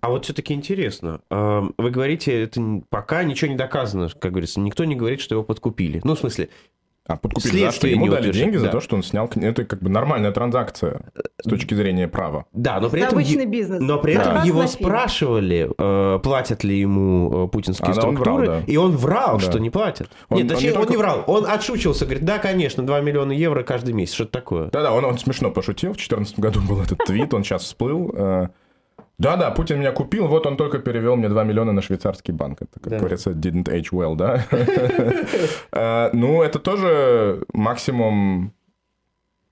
А 0.01 0.11
вот 0.11 0.25
все-таки 0.25 0.55
интересно, 0.55 1.20
вы 1.31 1.90
говорите, 1.90 2.42
это 2.42 2.83
пока 2.88 3.25
ничего 3.25 3.51
не 3.51 3.57
доказано, 3.57 4.09
как 4.09 4.33
говорится, 4.33 4.61
никто 4.61 4.85
не 4.85 4.94
говорит, 4.94 5.20
что 5.20 5.35
его 5.35 5.44
подкупили. 5.44 6.01
Ну, 6.05 6.14
в 6.14 6.18
смысле, 6.18 6.51
а 7.07 7.17
подкупили 7.17 7.65
за 7.65 7.73
что? 7.73 7.88
Ему 7.88 8.09
дали 8.09 8.31
деньги 8.31 8.57
да. 8.57 8.61
за 8.61 8.69
то, 8.69 8.81
что 8.81 8.95
он 8.95 9.03
снял... 9.03 9.29
Это 9.35 9.65
как 9.65 9.83
бы 9.83 9.91
нормальная 9.91 10.31
транзакция 10.31 11.01
с 11.41 11.49
точки 11.49 11.75
зрения 11.75 12.07
права. 12.07 12.47
Да, 12.53 12.79
но 12.79 12.91
при 12.91 13.01
это 13.01 13.09
этом... 13.09 13.19
обычный 13.19 13.47
бизнес. 13.47 13.81
Но 13.81 13.99
при 13.99 14.15
да. 14.15 14.21
этом 14.23 14.45
его 14.45 14.67
спрашивали, 14.69 15.69
э, 15.77 16.19
платят 16.21 16.62
ли 16.62 16.79
ему 16.79 17.47
э, 17.47 17.49
путинские 17.49 17.91
а, 17.91 17.95
структуры, 17.95 18.31
он 18.31 18.45
врал, 18.45 18.61
да. 18.61 18.65
и 18.67 18.77
он 18.77 18.97
врал, 18.97 19.38
да. 19.38 19.45
что 19.45 19.59
не 19.59 19.71
платят. 19.71 20.11
Он, 20.29 20.38
Нет, 20.38 20.49
точнее, 20.49 20.71
он, 20.71 20.75
не, 20.75 20.79
он 20.79 20.87
только... 20.87 20.93
не 20.93 20.97
врал, 20.97 21.25
он 21.27 21.47
отшучивался, 21.47 22.05
говорит, 22.05 22.25
да, 22.25 22.38
конечно, 22.38 22.87
2 22.87 23.01
миллиона 23.01 23.33
евро 23.33 23.65
каждый 23.65 23.95
месяц, 23.95 24.15
что-то 24.15 24.33
такое. 24.33 24.71
Да-да, 24.71 24.93
он, 24.93 25.05
он 25.05 25.19
смешно 25.19 25.51
пошутил, 25.51 25.91
в 25.91 25.97
2014 25.97 26.38
году 26.38 26.61
был 26.61 26.81
этот 26.81 26.99
твит, 26.99 27.35
он 27.35 27.43
сейчас 27.43 27.62
всплыл, 27.62 28.12
э, 28.15 28.49
да-да, 29.18 29.51
Путин 29.51 29.79
меня 29.79 29.92
купил, 29.92 30.27
вот 30.27 30.46
он 30.46 30.57
только 30.57 30.79
перевел 30.79 31.16
мне 31.16 31.29
2 31.29 31.44
миллиона 31.44 31.72
на 31.72 31.83
швейцарский 31.83 32.33
банк. 32.33 32.62
Это, 32.62 32.81
как 32.81 32.90
да. 32.90 32.98
говорится, 32.98 33.31
didn't 33.31 33.68
age 33.68 33.90
well, 33.92 34.16
да? 34.16 34.44
Э, 35.72 36.11
ну, 36.12 36.42
это 36.42 36.59
тоже 36.59 37.44
максимум 37.53 38.53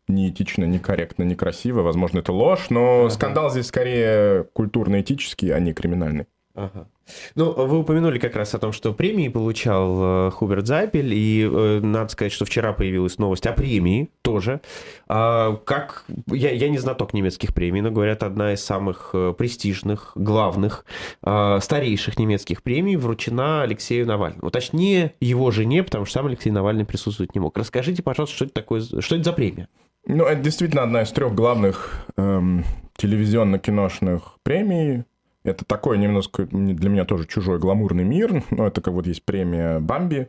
неэтично, 0.09 0.65
некорректно, 0.65 1.23
некрасиво. 1.23 1.83
Возможно, 1.83 2.19
это 2.19 2.33
ложь, 2.33 2.71
но 2.71 3.09
скандал 3.11 3.51
здесь 3.51 3.67
скорее 3.67 4.45
культурно-этический, 4.53 5.51
а 5.51 5.61
не 5.61 5.73
криминальный. 5.73 6.27
Ага. 6.55 6.89
Ну, 7.37 7.53
вы 7.53 7.79
упомянули 7.79 8.19
как 8.19 8.35
раз 8.35 8.55
о 8.55 8.59
том, 8.59 8.73
что 8.73 8.93
премии 8.93 9.29
получал 9.29 10.29
э, 10.29 10.31
Хуберт 10.33 10.67
Зайпель, 10.67 11.15
и 11.15 11.49
э, 11.49 11.81
надо 11.81 12.09
сказать, 12.11 12.33
что 12.33 12.45
вчера 12.45 12.73
появилась 12.73 13.19
новость 13.19 13.47
о 13.47 13.53
премии 13.53 14.11
тоже. 14.23 14.61
А, 15.09 15.57
как 15.65 16.05
я, 16.27 16.51
я 16.51 16.69
не 16.69 16.79
знаток 16.79 17.15
немецких 17.15 17.55
премий, 17.55 17.81
но 17.81 17.91
говорят, 17.93 18.25
одна 18.25 18.53
из 18.53 18.65
самых 18.65 19.11
э, 19.13 19.33
престижных, 19.37 20.13
главных, 20.17 20.85
э, 21.23 21.59
старейших 21.61 22.19
немецких 22.19 22.65
премий 22.65 22.97
вручена 22.97 23.63
Алексею 23.63 24.07
Навальному. 24.07 24.51
Точнее, 24.51 25.15
его 25.21 25.53
жене, 25.53 25.85
потому 25.85 26.05
что 26.05 26.15
сам 26.15 26.27
Алексей 26.27 26.51
Навальный 26.51 26.85
присутствовать 26.85 27.35
не 27.35 27.41
мог. 27.41 27.57
Расскажите, 27.57 28.03
пожалуйста, 28.03 28.35
что 28.35 28.45
это 28.47 28.55
такое, 28.55 28.81
что 28.81 29.15
это 29.15 29.23
за 29.23 29.33
премия? 29.33 29.69
Ну, 30.07 30.25
это 30.25 30.41
действительно 30.41 30.83
одна 30.83 31.03
из 31.03 31.11
трех 31.13 31.35
главных 31.35 32.07
эм, 32.17 32.65
телевизионно-киношных 32.97 34.39
премий. 34.43 35.05
Это 35.43 35.65
такой 35.65 35.99
немножко 35.99 36.47
для 36.47 36.91
меня 36.91 37.05
тоже 37.05 37.27
чужой 37.27 37.59
гламурный 37.59 38.05
мир. 38.05 38.45
Но 38.51 38.67
это 38.67 38.81
как 38.81 38.95
вот 38.95 39.07
есть 39.07 39.25
премия 39.25 39.81
Бамби, 39.81 40.29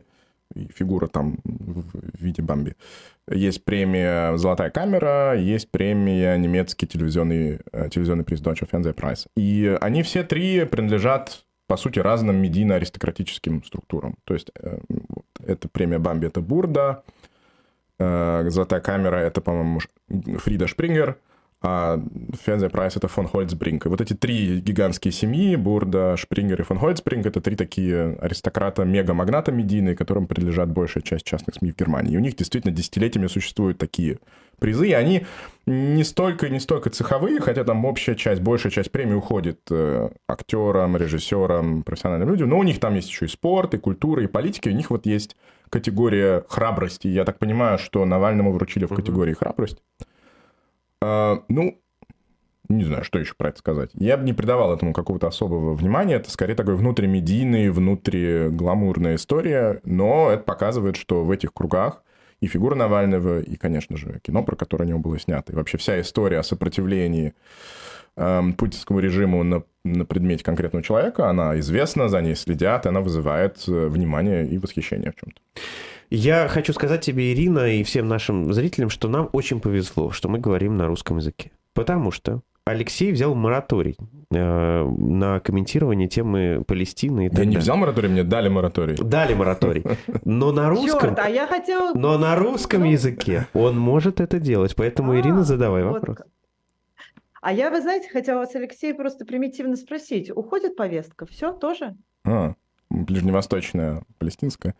и 0.54 0.68
фигура 0.74 1.06
там 1.06 1.38
в 1.44 2.22
виде 2.22 2.42
Бамби. 2.42 2.76
Есть 3.30 3.64
премия 3.64 4.36
«Золотая 4.36 4.70
камера», 4.70 5.34
есть 5.38 5.70
премия 5.70 6.36
немецкий 6.36 6.86
телевизионный, 6.86 7.60
э, 7.72 7.88
телевизионный 7.88 8.24
приз 8.24 8.40
Deutsche 8.40 8.68
Fernsehpreis. 8.70 9.26
И 9.36 9.76
они 9.80 10.02
все 10.02 10.24
три 10.24 10.64
принадлежат, 10.64 11.44
по 11.68 11.76
сути, 11.76 12.00
разным 12.00 12.36
медийно-аристократическим 12.36 13.64
структурам. 13.64 14.16
То 14.24 14.34
есть 14.34 14.50
э, 14.60 14.78
это 15.46 15.68
премия 15.68 15.98
Бамби, 15.98 16.26
это 16.26 16.40
Бурда, 16.40 17.02
э, 17.98 18.50
«Золотая 18.50 18.80
камера»— 18.80 19.16
это, 19.18 19.40
по-моему, 19.40 19.80
Фрида 20.08 20.66
Шпрингер— 20.66 21.16
а 21.62 22.02
Фензе 22.44 22.68
Прайс— 22.68 22.96
это 22.96 23.06
фон 23.08 23.28
Хольцбринг. 23.28 23.86
И 23.86 23.88
вот 23.88 24.00
эти 24.00 24.14
три 24.14 24.60
гигантские 24.60 25.12
семьи, 25.12 25.54
Бурда, 25.54 26.16
Шпрингер 26.16 26.60
и 26.60 26.64
фон 26.64 26.78
Хольцбринг, 26.78 27.26
это 27.26 27.40
три 27.40 27.54
такие 27.54 28.16
аристократа, 28.20 28.84
мега-магната 28.84 29.52
медийные, 29.52 29.94
которым 29.94 30.26
принадлежат 30.26 30.70
большая 30.70 31.02
часть 31.02 31.24
частных 31.24 31.54
СМИ 31.56 31.72
в 31.72 31.76
Германии. 31.76 32.14
И 32.14 32.16
у 32.16 32.20
них 32.20 32.34
действительно 32.34 32.74
десятилетиями 32.74 33.28
существуют 33.28 33.78
такие 33.78 34.18
призы, 34.58 34.88
и 34.88 34.92
они 34.92 35.26
не 35.66 36.04
столько 36.04 36.48
не 36.48 36.60
столько 36.60 36.90
цеховые, 36.90 37.40
хотя 37.40 37.64
там 37.64 37.84
общая 37.84 38.14
часть, 38.14 38.40
большая 38.40 38.72
часть 38.72 38.90
премии 38.90 39.14
уходит 39.14 39.60
э, 39.70 40.08
актерам, 40.28 40.96
режиссерам, 40.96 41.82
профессиональным 41.82 42.28
людям, 42.28 42.48
но 42.48 42.58
у 42.58 42.62
них 42.62 42.80
там 42.80 42.94
есть 42.94 43.08
еще 43.08 43.26
и 43.26 43.28
спорт, 43.28 43.74
и 43.74 43.78
культура, 43.78 44.22
и 44.22 44.26
политика, 44.26 44.68
и 44.68 44.72
у 44.72 44.76
них 44.76 44.90
вот 44.90 45.06
есть 45.06 45.36
категория 45.68 46.44
храбрости. 46.48 47.08
Я 47.08 47.24
так 47.24 47.38
понимаю, 47.38 47.78
что 47.78 48.04
Навальному 48.04 48.52
вручили 48.52 48.84
в 48.84 48.94
категории 48.94 49.32
храбрость. 49.32 49.78
А, 51.02 51.42
ну, 51.48 51.82
не 52.68 52.84
знаю, 52.84 53.04
что 53.04 53.18
еще 53.18 53.34
про 53.34 53.48
это 53.50 53.58
сказать. 53.58 53.90
Я 53.94 54.16
бы 54.16 54.24
не 54.24 54.32
придавал 54.32 54.72
этому 54.72 54.92
какого-то 54.92 55.26
особого 55.26 55.74
внимания. 55.74 56.14
Это 56.14 56.30
скорее 56.30 56.54
такой 56.54 56.76
внутримедийный, 56.76 57.70
внутригламурная 57.70 59.16
история. 59.16 59.80
Но 59.84 60.30
это 60.30 60.44
показывает, 60.44 60.96
что 60.96 61.24
в 61.24 61.30
этих 61.30 61.52
кругах 61.52 62.02
и 62.40 62.46
фигура 62.46 62.74
Навального, 62.74 63.40
и, 63.40 63.56
конечно 63.56 63.96
же, 63.96 64.20
кино, 64.22 64.42
про 64.42 64.56
которое 64.56 64.84
о 64.84 64.86
нем 64.86 65.02
было 65.02 65.18
снято, 65.18 65.52
и 65.52 65.56
вообще 65.56 65.78
вся 65.78 66.00
история 66.00 66.40
о 66.40 66.42
сопротивлении 66.42 67.34
э, 68.16 68.42
путинскому 68.58 68.98
режиму 68.98 69.44
на, 69.44 69.62
на 69.84 70.04
предмете 70.04 70.42
конкретного 70.42 70.82
человека, 70.82 71.28
она 71.28 71.58
известна, 71.60 72.08
за 72.08 72.20
ней 72.20 72.34
следят, 72.34 72.84
и 72.84 72.88
она 72.88 73.00
вызывает 73.00 73.62
э, 73.68 73.86
внимание 73.86 74.44
и 74.44 74.58
восхищение 74.58 75.12
в 75.12 75.20
чем-то. 75.20 75.40
Я 76.14 76.46
хочу 76.46 76.74
сказать 76.74 77.00
тебе, 77.00 77.32
Ирина, 77.32 77.72
и 77.72 77.82
всем 77.82 78.06
нашим 78.06 78.52
зрителям, 78.52 78.90
что 78.90 79.08
нам 79.08 79.30
очень 79.32 79.60
повезло, 79.60 80.10
что 80.10 80.28
мы 80.28 80.38
говорим 80.38 80.76
на 80.76 80.86
русском 80.86 81.16
языке. 81.16 81.52
Потому 81.72 82.10
что 82.10 82.42
Алексей 82.66 83.12
взял 83.12 83.34
мораторий 83.34 83.96
э, 84.30 84.84
на 84.84 85.40
комментирование 85.40 86.08
темы 86.08 86.64
Палестины. 86.66 87.26
И 87.26 87.28
так 87.30 87.38
я 87.38 87.44
не 87.46 87.56
взял 87.56 87.78
мораторий, 87.78 88.10
мне 88.10 88.24
дали 88.24 88.50
мораторий. 88.50 88.94
Дали 88.96 89.32
мораторий. 89.32 89.84
Но 90.26 90.52
на 90.52 90.68
русском... 90.68 91.00
Черт, 91.00 91.18
а 91.18 91.30
я 91.30 91.46
хотел... 91.46 91.94
Но 91.94 92.18
на 92.18 92.36
русском 92.36 92.84
языке 92.84 93.46
он 93.54 93.78
может 93.78 94.20
это 94.20 94.38
делать. 94.38 94.76
Поэтому, 94.76 95.12
а, 95.12 95.18
Ирина, 95.18 95.44
задавай 95.44 95.82
вот 95.82 95.94
вопрос. 95.94 96.18
А 97.40 97.54
я, 97.54 97.70
вы 97.70 97.80
знаете, 97.80 98.10
хотела 98.10 98.40
вас, 98.40 98.54
Алексей, 98.54 98.92
просто 98.92 99.24
примитивно 99.24 99.76
спросить. 99.76 100.30
Уходит 100.30 100.76
повестка? 100.76 101.24
Все 101.24 101.54
тоже? 101.54 101.96
А, 102.26 102.52
ближневосточная, 102.90 104.02
палестинская. 104.18 104.74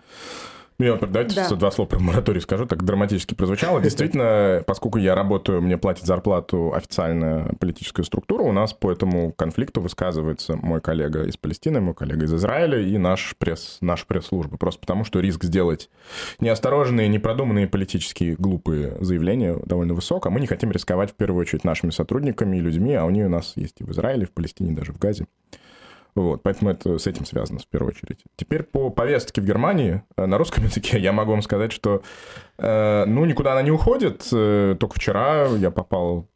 Я 0.83 0.97
давайте 0.97 1.37
да. 1.37 1.49
два 1.55 1.71
слова 1.71 1.89
про 1.89 2.01
мораторий 2.01 2.41
скажу, 2.41 2.67
так 2.67 2.83
драматически 2.83 3.35
прозвучало. 3.35 3.81
Действительно, 3.83 4.63
поскольку 4.67 4.99
я 4.99 5.15
работаю, 5.15 5.63
мне 5.63 5.79
платит 5.79 6.05
зарплату 6.05 6.73
официальная 6.75 7.53
политическая 7.61 8.03
структура, 8.03 8.43
у 8.43 8.53
нас 8.53 8.73
по 8.73 8.91
этому 8.91 9.33
конфликту 9.33 9.81
высказывается 9.81 10.57
мой 10.57 10.81
коллега 10.81 11.23
из 11.23 11.37
Палестины, 11.37 11.81
мой 11.81 11.95
коллега 11.95 12.25
из 12.25 12.35
Израиля 12.35 12.81
и 12.81 12.99
наш 12.99 13.37
пресс, 13.39 13.79
наша 13.81 14.07
пресс-служба. 14.07 14.57
Просто 14.57 14.81
потому, 14.81 15.05
что 15.05 15.21
риск 15.21 15.45
сделать 15.45 15.89
неосторожные, 16.41 17.07
непродуманные 17.09 17.69
политические 17.69 18.35
глупые 18.35 18.97
заявления 19.01 19.57
довольно 19.65 19.95
высок, 19.95 20.27
а 20.27 20.31
мы 20.31 20.41
не 20.41 20.49
хотим 20.49 20.73
рисковать 20.73 21.13
в 21.13 21.15
первую 21.15 21.41
очередь 21.43 21.63
нашими 21.63 21.91
сотрудниками 21.91 22.57
и 22.57 22.61
людьми, 22.61 22.95
а 22.95 23.07
они 23.07 23.25
у 23.25 23.29
нас 23.29 23.53
есть 23.57 23.81
и 23.81 23.85
в 23.85 23.93
Израиле, 23.93 24.25
и 24.25 24.27
в 24.27 24.33
Палестине, 24.33 24.73
даже 24.73 24.93
в 24.93 24.99
Газе. 24.99 25.27
Вот, 26.15 26.43
поэтому 26.43 26.71
это 26.71 26.99
с 26.99 27.07
этим 27.07 27.25
связано 27.25 27.59
в 27.59 27.67
первую 27.67 27.93
очередь. 27.93 28.21
Теперь 28.37 28.65
по 28.65 28.91
повестке 28.91 29.41
в 29.41 29.47
Германии 29.47 30.03
э, 30.17 30.27
на 30.27 30.37
русском 30.37 30.65
языке 30.65 30.99
я 30.99 31.13
могу 31.13 31.31
вам 31.31 31.41
сказать, 31.41 31.73
что 31.73 32.03
э, 32.59 33.05
ну 33.07 33.25
никуда 33.25 33.53
она 33.53 33.63
не 33.63 33.71
уходит. 33.71 34.29
Э, 34.31 34.77
только 34.79 34.97
вчера 34.97 35.47
я 35.47 35.71
попал, 35.71 36.29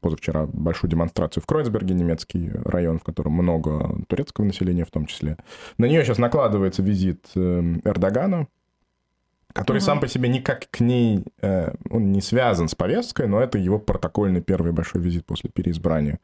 позавчера, 0.00 0.44
в 0.44 0.54
большую 0.54 0.88
демонстрацию 0.88 1.42
в 1.42 1.46
Кройцберге, 1.46 1.94
немецкий 1.94 2.52
район, 2.64 3.00
в 3.00 3.02
котором 3.02 3.32
много 3.32 3.96
турецкого 4.06 4.44
населения 4.44 4.84
в 4.84 4.92
том 4.92 5.06
числе. 5.06 5.36
На 5.78 5.86
нее 5.86 6.04
сейчас 6.04 6.18
накладывается 6.18 6.82
визит 6.82 7.26
Эрдогана, 7.34 8.46
который 9.52 9.78
угу. 9.78 9.84
сам 9.84 10.00
по 10.00 10.06
себе 10.06 10.28
никак 10.28 10.68
к 10.70 10.80
ней, 10.80 11.24
он 11.90 12.12
не 12.12 12.20
связан 12.20 12.68
с 12.68 12.74
повесткой, 12.74 13.28
но 13.28 13.40
это 13.40 13.58
его 13.58 13.78
протокольный 13.78 14.40
первый 14.40 14.72
большой 14.72 15.00
визит 15.00 15.26
после 15.26 15.50
переизбрания 15.50 16.20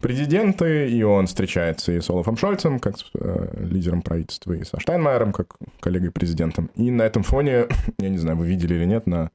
президенты, 0.00 0.88
и 0.88 1.02
он 1.02 1.26
встречается 1.26 1.92
и 1.92 2.00
с 2.00 2.10
Олафом 2.10 2.36
Шольцем, 2.36 2.78
как 2.78 2.98
с 2.98 3.04
э, 3.14 3.64
лидером 3.64 4.02
правительства, 4.02 4.52
и 4.52 4.64
со 4.64 4.78
Штайнмайером, 4.80 5.32
как 5.32 5.56
коллегой 5.80 6.10
президентом. 6.10 6.70
И 6.76 6.90
на 6.90 7.02
этом 7.02 7.22
фоне, 7.22 7.66
я 7.98 8.08
не 8.08 8.18
знаю, 8.18 8.36
вы 8.36 8.46
видели 8.46 8.74
или 8.74 8.84
нет, 8.84 9.06
на 9.06 9.30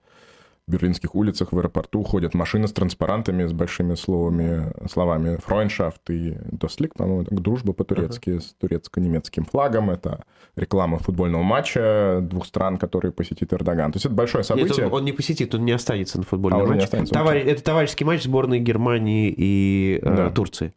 берлинских 0.67 1.15
улицах 1.15 1.52
в 1.52 1.58
аэропорту 1.58 2.04
ходят 2.04 2.34
машины 2.34 2.67
с 2.67 2.71
транспарантами, 2.71 3.45
с 3.45 3.54
большими 3.54 3.95
словами, 3.95 4.71
словами 4.89 5.38
«Фройншафт» 5.38 6.10
и 6.10 6.38
«Дослик», 6.52 6.93
по-моему, 6.95 7.26
дружба 7.30 7.73
по-турецки 7.73 8.32
uh-huh. 8.32 8.39
с 8.39 8.54
турецко-немецким 8.54 9.45
флагом. 9.45 9.89
Это 9.89 10.23
реклама 10.56 10.99
футбольного 10.99 11.43
матча 11.43 12.19
двух 12.21 12.45
стран, 12.45 12.78
которые 12.78 13.12
посетит 13.12 13.54
Эрдоган. 13.54 13.91
То 13.91 13.97
есть 13.97 14.06
это 14.06 14.15
большое 14.15 14.43
событие. 14.43 14.69
Нет, 14.69 14.88
он, 14.88 14.99
он 14.99 15.06
не 15.06 15.12
посетит, 15.12 15.54
он 15.54 15.65
не 15.65 15.71
останется 15.73 16.17
на 16.17 16.23
футбольном 16.23 16.62
а 16.62 16.65
матче. 16.65 16.88
Товар... 16.88 17.36
Это 17.36 17.63
товарищеский 17.63 18.06
матч 18.06 18.23
сборной 18.23 18.60
Германии 18.60 19.34
и 19.36 19.99
э, 20.02 20.15
да. 20.15 20.30
Турции. 20.30 20.73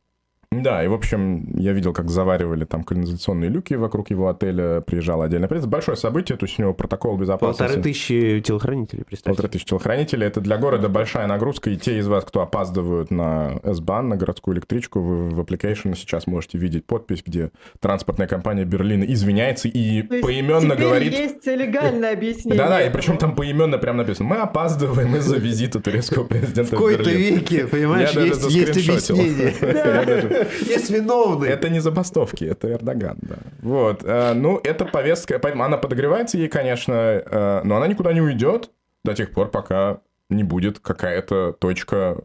Да, 0.52 0.82
и, 0.82 0.88
в 0.88 0.94
общем, 0.94 1.46
я 1.56 1.72
видел, 1.72 1.92
как 1.92 2.08
заваривали 2.08 2.64
там 2.64 2.84
канализационные 2.84 3.50
люки 3.50 3.74
вокруг 3.74 4.10
его 4.10 4.28
отеля, 4.28 4.80
приезжал 4.80 5.22
отдельно. 5.22 5.46
Это 5.46 5.66
большое 5.66 5.96
событие, 5.96 6.38
то 6.38 6.46
есть 6.46 6.58
у 6.58 6.62
него 6.62 6.74
протокол 6.74 7.16
безопасности. 7.16 7.62
Полторы 7.62 7.82
тысячи 7.82 8.40
телохранителей, 8.40 9.04
представьте. 9.04 9.30
Полторы 9.30 9.48
тысячи 9.48 9.66
телохранителей. 9.66 10.26
Это 10.26 10.40
для 10.40 10.56
города 10.56 10.88
большая 10.88 11.26
нагрузка, 11.26 11.70
и 11.70 11.76
те 11.76 11.98
из 11.98 12.06
вас, 12.06 12.24
кто 12.24 12.40
опаздывают 12.40 13.10
на 13.10 13.60
S-Bahn, 13.64 14.02
на 14.02 14.16
городскую 14.16 14.54
электричку, 14.56 15.00
вы 15.00 15.30
в 15.30 15.40
application 15.40 15.94
сейчас 15.96 16.26
можете 16.26 16.58
видеть 16.58 16.86
подпись, 16.86 17.22
где 17.26 17.50
транспортная 17.80 18.26
компания 18.26 18.64
Берлина 18.64 19.04
извиняется 19.04 19.68
и 19.68 20.02
то 20.02 20.20
поименно 20.20 20.74
говорит... 20.76 21.12
есть 21.12 21.46
легальное 21.46 22.12
объяснение. 22.12 22.58
Да-да, 22.58 22.82
и 22.82 22.90
причем 22.90 23.18
там 23.18 23.34
поименно 23.34 23.78
прям 23.78 23.96
написано, 23.96 24.28
мы 24.28 24.36
опаздываем 24.36 25.16
из-за 25.16 25.36
визита 25.36 25.80
турецкого 25.80 26.24
президента 26.24 26.64
в 26.64 26.70
какой-то 26.70 27.10
веке, 27.10 27.66
понимаешь, 27.66 28.12
есть, 28.12 28.50
есть 28.50 29.10
объяснение. 29.10 30.35
Есть 30.60 30.90
виновный. 30.90 31.48
Это 31.48 31.68
не 31.68 31.80
забастовки, 31.80 32.44
это 32.44 32.70
Эрдоган, 32.70 33.18
да. 33.22 33.36
Вот. 33.62 34.02
Э, 34.04 34.32
ну, 34.34 34.60
эта 34.62 34.84
повестка, 34.84 35.40
она 35.42 35.76
подогревается 35.76 36.38
ей, 36.38 36.48
конечно, 36.48 36.92
э, 36.92 37.60
но 37.64 37.76
она 37.76 37.86
никуда 37.86 38.12
не 38.12 38.20
уйдет 38.20 38.70
до 39.04 39.14
тех 39.14 39.32
пор, 39.32 39.50
пока 39.50 40.00
не 40.28 40.44
будет 40.44 40.78
какая-то 40.80 41.52
точка, 41.52 42.18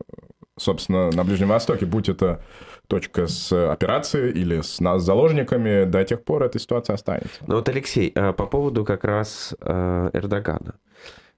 собственно, 0.58 1.12
на 1.12 1.24
Ближнем 1.24 1.50
Востоке, 1.50 1.86
будь 1.86 2.10
это 2.10 2.42
точка 2.88 3.28
с 3.28 3.72
операцией 3.72 4.32
или 4.32 4.62
с 4.62 4.80
нас 4.80 5.04
заложниками, 5.04 5.86
до 5.86 6.04
тех 6.04 6.24
пор 6.24 6.44
эта 6.44 6.60
ситуация 6.60 6.96
останется. 6.96 7.42
Ну 7.48 7.56
вот, 7.56 7.70
Алексей, 7.70 8.12
э, 8.14 8.34
по 8.34 8.46
поводу 8.46 8.84
как 8.84 9.04
раз 9.04 9.56
Эрдогана. 9.62 10.76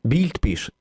Бильд 0.03 0.39
пишет, 0.39 0.75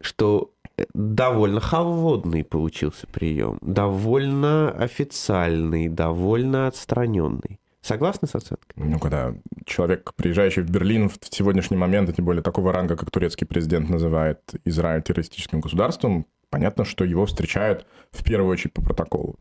что 0.00 0.50
довольно 0.94 1.60
холодный 1.60 2.44
получился 2.44 3.06
прием, 3.06 3.58
довольно 3.60 4.70
официальный, 4.70 5.88
довольно 5.88 6.66
отстраненный. 6.66 7.58
Согласны 7.80 8.28
с 8.28 8.34
оценкой? 8.36 8.76
Ну, 8.76 9.00
когда 9.00 9.34
человек, 9.66 10.12
приезжающий 10.14 10.62
в 10.62 10.70
Берлин 10.70 11.08
в 11.08 11.18
сегодняшний 11.30 11.76
момент, 11.76 12.14
тем 12.14 12.24
более 12.24 12.42
такого 12.42 12.72
ранга, 12.72 12.96
как 12.96 13.10
турецкий 13.10 13.46
президент 13.46 13.88
называет 13.88 14.38
Израиль 14.64 15.02
террористическим 15.02 15.60
государством, 15.60 16.26
понятно, 16.48 16.84
что 16.84 17.04
его 17.04 17.26
встречают 17.26 17.84
в 18.12 18.22
первую 18.22 18.52
очередь 18.52 18.72
по 18.72 18.82
протоколу. 18.82 19.36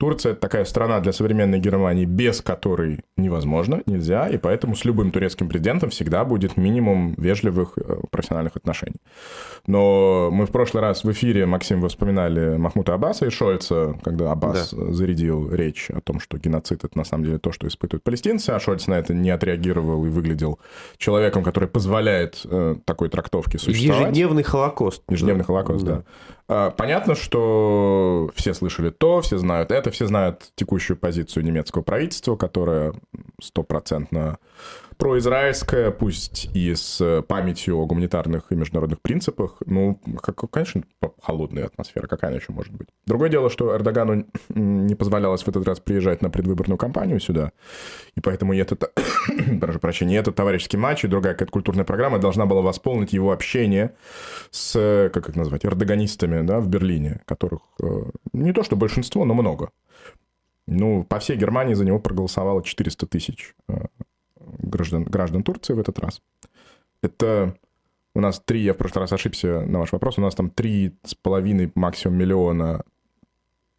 Турция– 0.00 0.32
это 0.32 0.40
такая 0.40 0.64
страна 0.64 0.98
для 1.00 1.12
современной 1.12 1.58
Германии, 1.58 2.06
без 2.06 2.40
которой 2.40 3.00
невозможно, 3.18 3.82
нельзя, 3.84 4.28
и 4.30 4.38
поэтому 4.38 4.74
с 4.74 4.86
любым 4.86 5.10
турецким 5.10 5.46
президентом 5.46 5.90
всегда 5.90 6.24
будет 6.24 6.56
минимум 6.56 7.14
вежливых 7.18 7.74
э, 7.76 7.96
профессиональных 8.10 8.56
отношений. 8.56 8.96
Но 9.66 10.30
мы 10.32 10.46
в 10.46 10.52
прошлый 10.52 10.80
раз 10.82 11.04
в 11.04 11.12
эфире, 11.12 11.44
Максим, 11.44 11.86
вспоминали 11.86 12.56
Махмута 12.56 12.94
Аббаса 12.94 13.26
и 13.26 13.30
Шольца, 13.30 13.94
когда 14.02 14.32
Аббас 14.32 14.72
да. 14.72 14.90
зарядил 14.90 15.52
речь 15.52 15.90
о 15.90 16.00
том, 16.00 16.18
что 16.18 16.38
геноцид– 16.38 16.82
это 16.84 16.96
на 16.96 17.04
самом 17.04 17.24
деле 17.24 17.38
то, 17.38 17.52
что 17.52 17.68
испытывают 17.68 18.02
палестинцы, 18.02 18.50
а 18.50 18.58
Шольц 18.58 18.86
на 18.86 18.94
это 18.94 19.12
не 19.12 19.28
отреагировал 19.28 20.06
и 20.06 20.08
выглядел 20.08 20.58
человеком, 20.96 21.44
который 21.44 21.68
позволяет 21.68 22.40
э, 22.46 22.76
такой 22.86 23.10
трактовке 23.10 23.58
существовать. 23.58 24.00
Ежедневный 24.00 24.44
Холокост. 24.44 25.02
Ежедневный 25.10 25.44
Холокост, 25.44 25.84
да. 25.84 25.96
да. 25.96 26.04
А, 26.52 26.70
понятно, 26.70 27.14
что 27.14 28.28
все 28.34 28.54
слышали 28.54 28.90
то, 28.90 29.20
все 29.20 29.38
знают 29.38 29.70
это, 29.70 29.92
все 29.92 30.06
знают 30.06 30.50
текущую 30.56 30.96
позицию 30.96 31.44
немецкого 31.44 31.82
правительства, 31.82 32.34
которая 32.34 32.92
стопроцентно 33.40 34.38
произраильская, 35.00 35.90
пусть 35.90 36.50
и 36.54 36.74
с 36.74 37.22
памятью 37.26 37.78
о 37.78 37.86
гуманитарных 37.86 38.52
и 38.52 38.54
международных 38.54 39.00
принципах. 39.00 39.56
Ну, 39.64 39.98
как, 40.22 40.48
конечно, 40.50 40.82
холодная 41.22 41.66
атмосфера, 41.66 42.06
какая 42.06 42.28
она 42.28 42.36
еще 42.38 42.52
может 42.52 42.72
быть. 42.72 42.88
Другое 43.06 43.30
дело, 43.30 43.50
что 43.50 43.74
Эрдогану 43.74 44.26
не 44.50 44.94
позволялось 44.94 45.42
в 45.42 45.48
этот 45.48 45.66
раз 45.66 45.80
приезжать 45.80 46.20
на 46.20 46.30
предвыборную 46.30 46.76
кампанию 46.76 47.18
сюда, 47.18 47.52
и 48.14 48.20
поэтому 48.20 48.54
этот, 48.54 48.92
прошу 49.60 49.78
прощения, 49.80 50.18
этот 50.18 50.36
товарищеский 50.36 50.78
матч 50.78 51.04
и 51.04 51.08
другая 51.08 51.32
какая-то 51.32 51.52
культурная 51.52 51.84
программа 51.84 52.18
должна 52.18 52.44
была 52.44 52.60
восполнить 52.60 53.14
его 53.14 53.32
общение 53.32 53.94
с, 54.50 55.10
как 55.12 55.30
их 55.30 55.34
назвать, 55.34 55.64
эрдоганистами 55.64 56.46
да, 56.46 56.60
в 56.60 56.68
Берлине, 56.68 57.22
которых 57.24 57.62
э, 57.82 57.86
не 58.34 58.52
то 58.52 58.62
что 58.62 58.76
большинство, 58.76 59.24
но 59.24 59.32
много. 59.32 59.70
Ну, 60.66 61.04
по 61.04 61.18
всей 61.18 61.36
Германии 61.36 61.74
за 61.74 61.84
него 61.84 61.98
проголосовало 61.98 62.62
400 62.62 63.06
тысяч 63.06 63.54
э, 63.68 63.86
граждан, 64.70 65.04
граждан 65.04 65.42
Турции 65.42 65.74
в 65.74 65.78
этот 65.78 65.98
раз. 65.98 66.22
Это 67.02 67.56
у 68.14 68.20
нас 68.20 68.40
три, 68.44 68.62
я 68.62 68.74
в 68.74 68.76
прошлый 68.76 69.02
раз 69.02 69.12
ошибся 69.12 69.62
на 69.62 69.78
ваш 69.78 69.92
вопрос, 69.92 70.18
у 70.18 70.20
нас 70.20 70.34
там 70.34 70.50
три 70.50 70.96
с 71.04 71.14
половиной 71.14 71.70
максимум 71.74 72.18
миллиона 72.18 72.84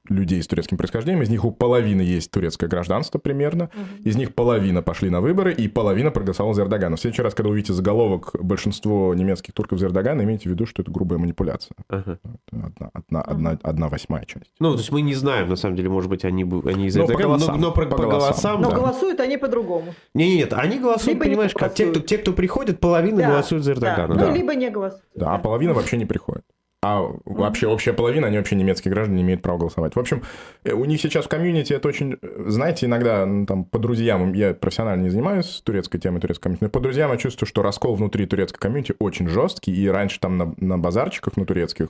людей 0.09 0.41
с 0.41 0.47
турецким 0.47 0.77
происхождением, 0.77 1.23
из 1.23 1.29
них 1.29 1.45
у 1.45 1.51
половины 1.51 2.01
есть 2.01 2.31
турецкое 2.31 2.69
гражданство 2.69 3.19
примерно, 3.19 3.65
угу. 3.65 4.09
из 4.09 4.15
них 4.15 4.33
половина 4.33 4.81
пошли 4.81 5.09
на 5.09 5.21
выборы, 5.21 5.53
и 5.53 5.67
половина 5.67 6.11
проголосовала 6.11 6.53
за 6.53 6.63
Эрдогана. 6.63 6.97
В 6.97 6.99
следующий 6.99 7.21
раз, 7.21 7.33
когда 7.33 7.49
увидите 7.49 7.73
заголовок 7.73 8.31
«Большинство 8.39 9.13
немецких 9.13 9.53
турков 9.53 9.79
за 9.79 9.87
Эрдогана», 9.87 10.23
имейте 10.23 10.49
в 10.49 10.51
виду, 10.51 10.65
что 10.65 10.81
это 10.81 10.91
грубая 10.91 11.19
манипуляция. 11.19 11.75
Ага. 11.87 12.19
Одна, 12.51 12.91
одна, 12.93 13.21
одна, 13.21 13.59
одна 13.61 13.89
восьмая 13.89 14.25
часть. 14.25 14.51
Ну, 14.59 14.73
то 14.73 14.79
есть 14.79 14.91
мы 14.91 15.01
не 15.01 15.13
знаем, 15.13 15.49
на 15.49 15.55
самом 15.55 15.75
деле, 15.75 15.89
может 15.89 16.09
быть, 16.09 16.25
они, 16.25 16.43
они 16.43 16.87
из 16.87 16.97
Эрдогана, 16.97 17.23
но, 17.23 17.27
голосам, 17.27 17.61
но, 17.61 17.67
но 17.67 17.73
по, 17.73 17.85
по 17.85 18.05
голосам... 18.05 18.61
Но 18.61 18.69
да. 18.69 18.75
голосуют 18.75 19.19
они 19.19 19.37
по-другому. 19.37 19.93
Нет, 20.13 20.51
нет, 20.51 20.53
они 20.53 20.79
голосуют, 20.79 21.19
либо 21.19 21.25
понимаешь, 21.25 21.53
как 21.53 21.73
те 21.73 21.85
кто, 21.87 21.99
те, 21.99 22.17
кто 22.17 22.33
приходит, 22.33 22.79
половина 22.79 23.17
да, 23.17 23.29
голосуют 23.29 23.63
за 23.63 23.73
Эрдогана. 23.73 24.15
Да. 24.15 24.27
Ну, 24.27 24.35
либо 24.35 24.55
не 24.55 24.69
голосуют. 24.69 25.05
Да, 25.15 25.35
а 25.35 25.37
половина 25.37 25.73
вообще 25.73 25.97
не 25.97 26.05
приходит. 26.05 26.43
А 26.83 27.07
вообще 27.25 27.67
общая 27.67 27.93
половина, 27.93 28.25
они 28.25 28.37
вообще 28.37 28.55
немецкие 28.55 28.91
граждане, 28.91 29.17
не 29.17 29.23
имеют 29.23 29.43
права 29.43 29.59
голосовать. 29.59 29.95
В 29.95 29.99
общем, 29.99 30.23
э, 30.63 30.73
у 30.73 30.83
них 30.85 30.99
сейчас 30.99 31.25
в 31.25 31.29
комьюнити 31.29 31.73
это 31.73 31.87
очень... 31.87 32.17
Знаете, 32.47 32.87
иногда 32.87 33.23
ну, 33.27 33.45
там 33.45 33.65
по 33.65 33.77
друзьям, 33.77 34.33
я 34.33 34.55
профессионально 34.55 35.03
не 35.03 35.09
занимаюсь 35.11 35.61
турецкой 35.63 35.99
темой, 35.99 36.21
турецкой 36.21 36.43
комьюнити, 36.43 36.63
но 36.63 36.69
по 36.71 36.79
друзьям 36.79 37.11
я 37.11 37.17
чувствую, 37.17 37.47
что 37.47 37.61
раскол 37.61 37.93
внутри 37.93 38.25
турецкой 38.25 38.57
комьюнити 38.57 38.95
очень 38.97 39.27
жесткий, 39.27 39.71
и 39.71 39.87
раньше 39.87 40.19
там 40.19 40.39
на, 40.39 40.55
на 40.57 40.79
базарчиках, 40.79 41.37
на 41.37 41.45
турецких, 41.45 41.89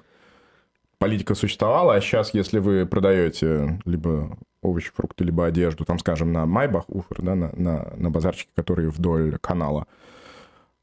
политика 1.00 1.36
существовала, 1.36 1.96
а 1.96 2.02
сейчас, 2.02 2.34
если 2.34 2.60
вы 2.60 2.86
продаете 2.86 3.80
либо 3.86 4.38
овощи, 4.62 4.92
фрукты, 4.94 5.24
либо 5.24 5.46
одежду, 5.46 5.86
там, 5.86 6.00
скажем, 6.00 6.34
на 6.34 6.46
Майбах, 6.46 6.84
Уфер, 6.90 7.22
да, 7.22 7.36
на, 7.36 7.52
на, 7.56 7.94
на 7.96 8.12
базарчике, 8.12 8.52
которые 8.56 8.90
вдоль 8.90 9.38
канала, 9.40 9.88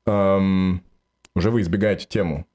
эм, 0.07 0.83
уже 1.35 1.51
вы 1.51 1.61
избегаете 1.61 2.07
тему 2.09 2.47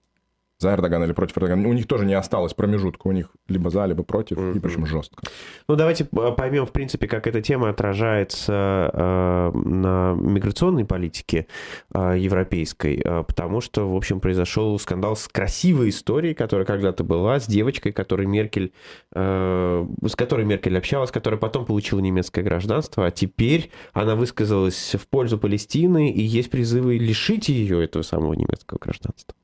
за 0.63 0.73
Эрдогана 0.73 1.03
или 1.03 1.13
против 1.13 1.37
Эрдогана. 1.37 1.67
У 1.69 1.73
них 1.73 1.87
тоже 1.87 2.05
не 2.05 2.15
осталось 2.15 2.53
промежутка. 2.53 3.07
У 3.07 3.11
них 3.11 3.29
либо 3.47 3.69
за, 3.69 3.85
либо 3.85 4.03
против, 4.03 4.37
mm-hmm. 4.37 4.57
и 4.57 4.59
причем 4.59 4.85
жестко. 4.85 5.21
Ну, 5.67 5.75
давайте 5.75 6.05
поймем, 6.05 6.65
в 6.65 6.71
принципе, 6.71 7.07
как 7.07 7.27
эта 7.27 7.41
тема 7.41 7.69
отражается 7.69 8.89
э, 8.93 9.51
на 9.57 10.15
миграционной 10.15 10.85
политике 10.85 11.47
э, 11.93 12.15
европейской, 12.17 13.01
э, 13.03 13.23
потому 13.23 13.61
что, 13.61 13.91
в 13.91 13.95
общем, 13.95 14.19
произошел 14.19 14.79
скандал 14.79 15.15
с 15.15 15.27
красивой 15.27 15.89
историей, 15.89 16.33
которая 16.33 16.65
когда-то 16.65 17.03
была, 17.03 17.39
с 17.39 17.45
девочкой, 17.45 17.91
которой 17.91 18.25
Меркель, 18.25 18.71
э, 19.13 19.87
с 20.07 20.15
которой 20.15 20.45
Меркель 20.45 20.77
общалась, 20.77 21.11
которая 21.11 21.39
потом 21.39 21.65
получила 21.65 21.99
немецкое 21.99 22.43
гражданство, 22.43 23.05
а 23.05 23.11
теперь 23.11 23.69
она 23.93 24.15
высказалась 24.15 24.95
в 24.95 25.07
пользу 25.07 25.37
Палестины, 25.37 26.09
и 26.11 26.21
есть 26.21 26.49
призывы 26.49 26.97
лишить 26.97 27.49
ее 27.49 27.83
этого 27.83 28.03
самого 28.03 28.33
немецкого 28.33 28.79
гражданства. 28.79 29.35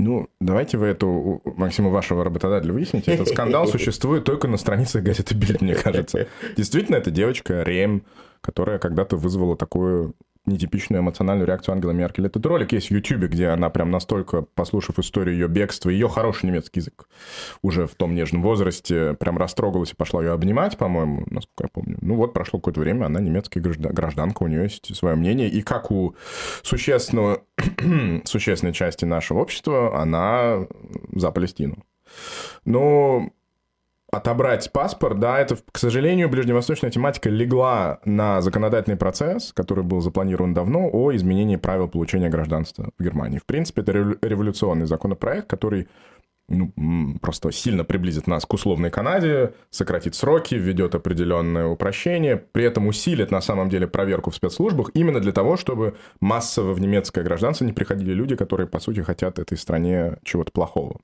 Ну, 0.00 0.28
давайте 0.40 0.76
вы 0.76 0.86
эту, 0.86 1.40
Максиму, 1.44 1.90
вашего 1.90 2.24
работодателя 2.24 2.72
выясните. 2.72 3.12
Этот 3.12 3.28
скандал 3.28 3.66
существует 3.68 4.24
только 4.24 4.48
на 4.48 4.56
страницах 4.56 5.02
газеты 5.02 5.34
«Бильд», 5.34 5.60
мне 5.60 5.74
кажется. 5.74 6.26
Действительно, 6.56 6.96
это 6.96 7.10
девочка 7.10 7.62
Рем, 7.62 8.04
которая 8.40 8.78
когда-то 8.78 9.16
вызвала 9.16 9.56
такую 9.56 10.14
нетипичную 10.46 11.00
эмоциональную 11.00 11.46
реакцию 11.46 11.74
Ангела 11.74 11.92
Меркель. 11.92 12.26
Этот 12.26 12.44
ролик 12.46 12.72
есть 12.72 12.88
в 12.88 12.90
Ютубе, 12.90 13.28
где 13.28 13.48
она 13.48 13.70
прям 13.70 13.90
настолько, 13.90 14.42
послушав 14.42 14.98
историю 14.98 15.34
ее 15.34 15.48
бегства, 15.48 15.90
ее 15.90 16.08
хороший 16.08 16.46
немецкий 16.46 16.80
язык 16.80 17.08
уже 17.62 17.86
в 17.86 17.94
том 17.94 18.14
нежном 18.14 18.42
возрасте, 18.42 19.14
прям 19.14 19.38
растрогалась 19.38 19.92
и 19.92 19.94
пошла 19.94 20.22
ее 20.22 20.32
обнимать, 20.32 20.76
по-моему, 20.76 21.24
насколько 21.30 21.64
я 21.64 21.68
помню. 21.68 21.98
Ну 22.00 22.16
вот, 22.16 22.32
прошло 22.32 22.60
какое-то 22.60 22.80
время, 22.80 23.06
она 23.06 23.20
немецкая 23.20 23.60
гражданка, 23.60 24.42
у 24.42 24.48
нее 24.48 24.64
есть 24.64 24.94
свое 24.94 25.16
мнение, 25.16 25.48
и 25.48 25.62
как 25.62 25.90
у 25.90 26.14
существенного, 26.62 27.42
существенной 28.24 28.72
части 28.72 29.04
нашего 29.04 29.40
общества, 29.40 30.00
она 30.00 30.66
за 31.12 31.30
Палестину. 31.30 31.84
Но 32.64 33.30
отобрать 34.14 34.70
паспорт, 34.72 35.18
да, 35.18 35.38
это, 35.38 35.56
к 35.70 35.78
сожалению, 35.78 36.28
ближневосточная 36.28 36.90
тематика 36.90 37.28
легла 37.28 37.98
на 38.04 38.40
законодательный 38.40 38.96
процесс, 38.96 39.52
который 39.52 39.82
был 39.82 40.00
запланирован 40.00 40.54
давно, 40.54 40.88
о 40.92 41.14
изменении 41.14 41.56
правил 41.56 41.88
получения 41.88 42.28
гражданства 42.28 42.90
в 42.98 43.02
Германии. 43.02 43.38
В 43.38 43.46
принципе, 43.46 43.82
это 43.82 43.92
революционный 44.22 44.86
законопроект, 44.86 45.48
который 45.48 45.88
ну, 46.48 46.72
просто 47.20 47.50
сильно 47.52 47.84
приблизит 47.84 48.26
нас 48.26 48.44
к 48.44 48.52
условной 48.52 48.90
Канаде, 48.90 49.54
сократит 49.70 50.14
сроки, 50.14 50.54
введет 50.54 50.94
определенное 50.94 51.66
упрощение, 51.66 52.36
при 52.36 52.64
этом 52.64 52.86
усилит 52.86 53.30
на 53.30 53.40
самом 53.40 53.70
деле 53.70 53.86
проверку 53.88 54.30
в 54.30 54.36
спецслужбах 54.36 54.90
именно 54.94 55.20
для 55.20 55.32
того, 55.32 55.56
чтобы 55.56 55.96
массово 56.20 56.74
в 56.74 56.80
немецкое 56.80 57.24
гражданство 57.24 57.64
не 57.64 57.72
приходили 57.72 58.12
люди, 58.12 58.36
которые, 58.36 58.66
по 58.66 58.78
сути, 58.78 59.00
хотят 59.00 59.38
этой 59.38 59.56
стране 59.56 60.18
чего-то 60.22 60.52
плохого. 60.52 61.00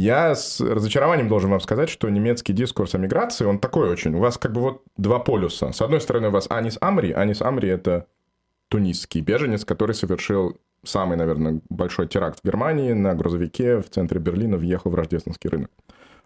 Я 0.00 0.34
с 0.34 0.62
разочарованием 0.62 1.28
должен 1.28 1.50
вам 1.50 1.60
сказать, 1.60 1.90
что 1.90 2.08
немецкий 2.08 2.54
дискурс 2.54 2.94
о 2.94 2.98
миграции, 2.98 3.44
он 3.44 3.58
такой 3.58 3.90
очень. 3.90 4.14
У 4.14 4.18
вас 4.18 4.38
как 4.38 4.50
бы 4.52 4.62
вот 4.62 4.82
два 4.96 5.18
полюса. 5.18 5.72
С 5.72 5.82
одной 5.82 6.00
стороны, 6.00 6.28
у 6.28 6.30
вас 6.30 6.46
Анис 6.48 6.78
Амри. 6.80 7.12
Анис 7.12 7.42
Амри– 7.42 7.68
это 7.68 8.06
тунисский 8.68 9.20
беженец, 9.20 9.66
который 9.66 9.94
совершил 9.94 10.58
самый, 10.84 11.18
наверное, 11.18 11.60
большой 11.68 12.08
теракт 12.08 12.40
в 12.40 12.46
Германии 12.46 12.94
на 12.94 13.14
грузовике 13.14 13.82
в 13.82 13.90
центре 13.90 14.20
Берлина, 14.20 14.56
въехал 14.56 14.90
в 14.90 14.94
рождественский 14.94 15.50
рынок. 15.50 15.70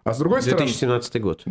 А 0.05 0.13
с 0.13 0.19
другой 0.19 0.41
2017 0.41 1.05
стороны... 1.09 1.23
год. 1.27 1.43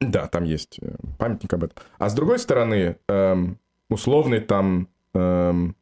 Да, 0.00 0.26
там 0.26 0.42
есть 0.42 0.80
э, 0.82 0.96
памятник 1.16 1.52
об 1.52 1.62
этом. 1.62 1.76
А 1.98 2.08
с 2.08 2.14
другой 2.14 2.40
стороны, 2.40 2.96
эм, 3.06 3.56
условный 3.88 4.40
там 4.40 4.88
эм, 5.14 5.76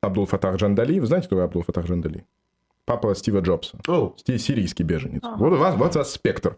Абдул 0.00 0.26
Фатах 0.26 0.56
Джандали. 0.56 0.98
Вы 0.98 1.06
знаете, 1.06 1.28
кто 1.28 1.40
Абдул 1.40 1.62
Фатах 1.62 1.86
Джандали? 1.86 2.24
Папа 2.86 3.14
Стива 3.14 3.40
Джобса. 3.40 3.78
Oh. 3.86 4.14
Сирийский 4.38 4.84
беженец. 4.84 5.20
Ага. 5.22 5.36
Вот 5.36 5.52
у 5.52 5.56
вас, 5.56 5.74
вот 5.74 5.94
у 5.94 5.98
вас 5.98 6.12
спектр. 6.12 6.56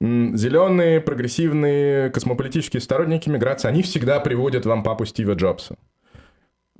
Зеленые, 0.00 1.00
прогрессивные, 1.00 2.10
космополитические 2.10 2.82
сторонники 2.82 3.30
миграции, 3.30 3.68
они 3.68 3.82
всегда 3.82 4.20
приводят 4.20 4.66
вам 4.66 4.82
папу 4.82 5.06
Стива 5.06 5.32
Джобса. 5.32 5.76